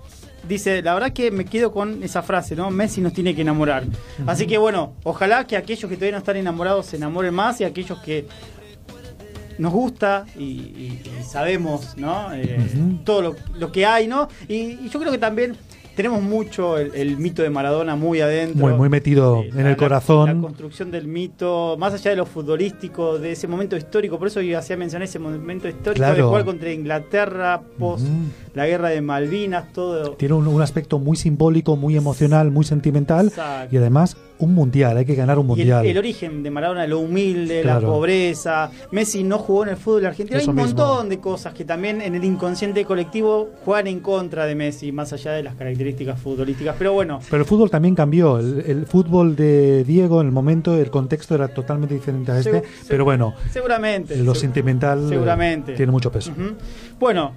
[0.49, 2.71] dice, la verdad que me quedo con esa frase, ¿no?
[2.71, 3.85] Messi nos tiene que enamorar.
[4.27, 7.65] Así que bueno, ojalá que aquellos que todavía no están enamorados se enamoren más y
[7.65, 8.27] aquellos que
[9.59, 12.33] nos gusta y, y- y sabemos, ¿no?
[12.35, 12.59] Eh.
[13.05, 14.29] Todo lo, lo que hay, ¿no?
[14.49, 15.57] Y, y yo creo que también
[15.95, 18.67] tenemos mucho el, el mito de Maradona muy adentro.
[18.67, 20.35] Muy, muy metido Sí, en la- el corazón.
[20.37, 24.41] La construcción del mito, más allá de lo futbolístico, de ese momento histórico, por eso
[24.41, 26.29] yo hacía mencionar ese momento histórico de Claro.
[26.29, 28.07] jugar contra Inglaterra, post
[28.55, 30.13] la guerra de Malvinas, todo.
[30.13, 33.75] Tiene un, un aspecto muy simbólico, muy emocional, muy sentimental Exacto.
[33.75, 35.87] y además un mundial, hay que ganar un Y el, mundial.
[35.87, 38.71] el origen de Maradona, lo humilde, la pobreza.
[38.91, 40.39] Messi no jugó en el fútbol argentino.
[40.39, 40.85] Eso Hay un mismo.
[40.85, 45.13] montón de cosas que también en el inconsciente colectivo juegan en contra de Messi, más
[45.13, 46.75] allá de las características futbolísticas.
[46.79, 48.39] Pero bueno, Pero el fútbol también cambió.
[48.39, 52.63] El, el fútbol de Diego en el momento, el contexto era totalmente diferente a este.
[52.63, 54.17] Segu- pero bueno, seguramente.
[54.17, 55.75] lo seg- sentimental eh, Seguramente.
[55.75, 56.33] tiene mucho peso.
[56.99, 57.33] Bueno,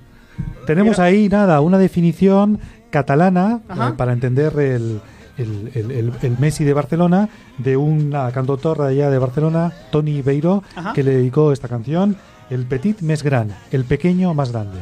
[0.66, 5.00] Tenemos ahí, nada, una definición catalana eh, para entender el,
[5.38, 10.64] el, el, el, Messi de Barcelona, de un cantautor de allá de Barcelona, Tony Beiro,
[10.94, 12.18] que le dedicó esta canción,
[12.50, 14.80] El Petit Mes Gran, el pequeño más grande.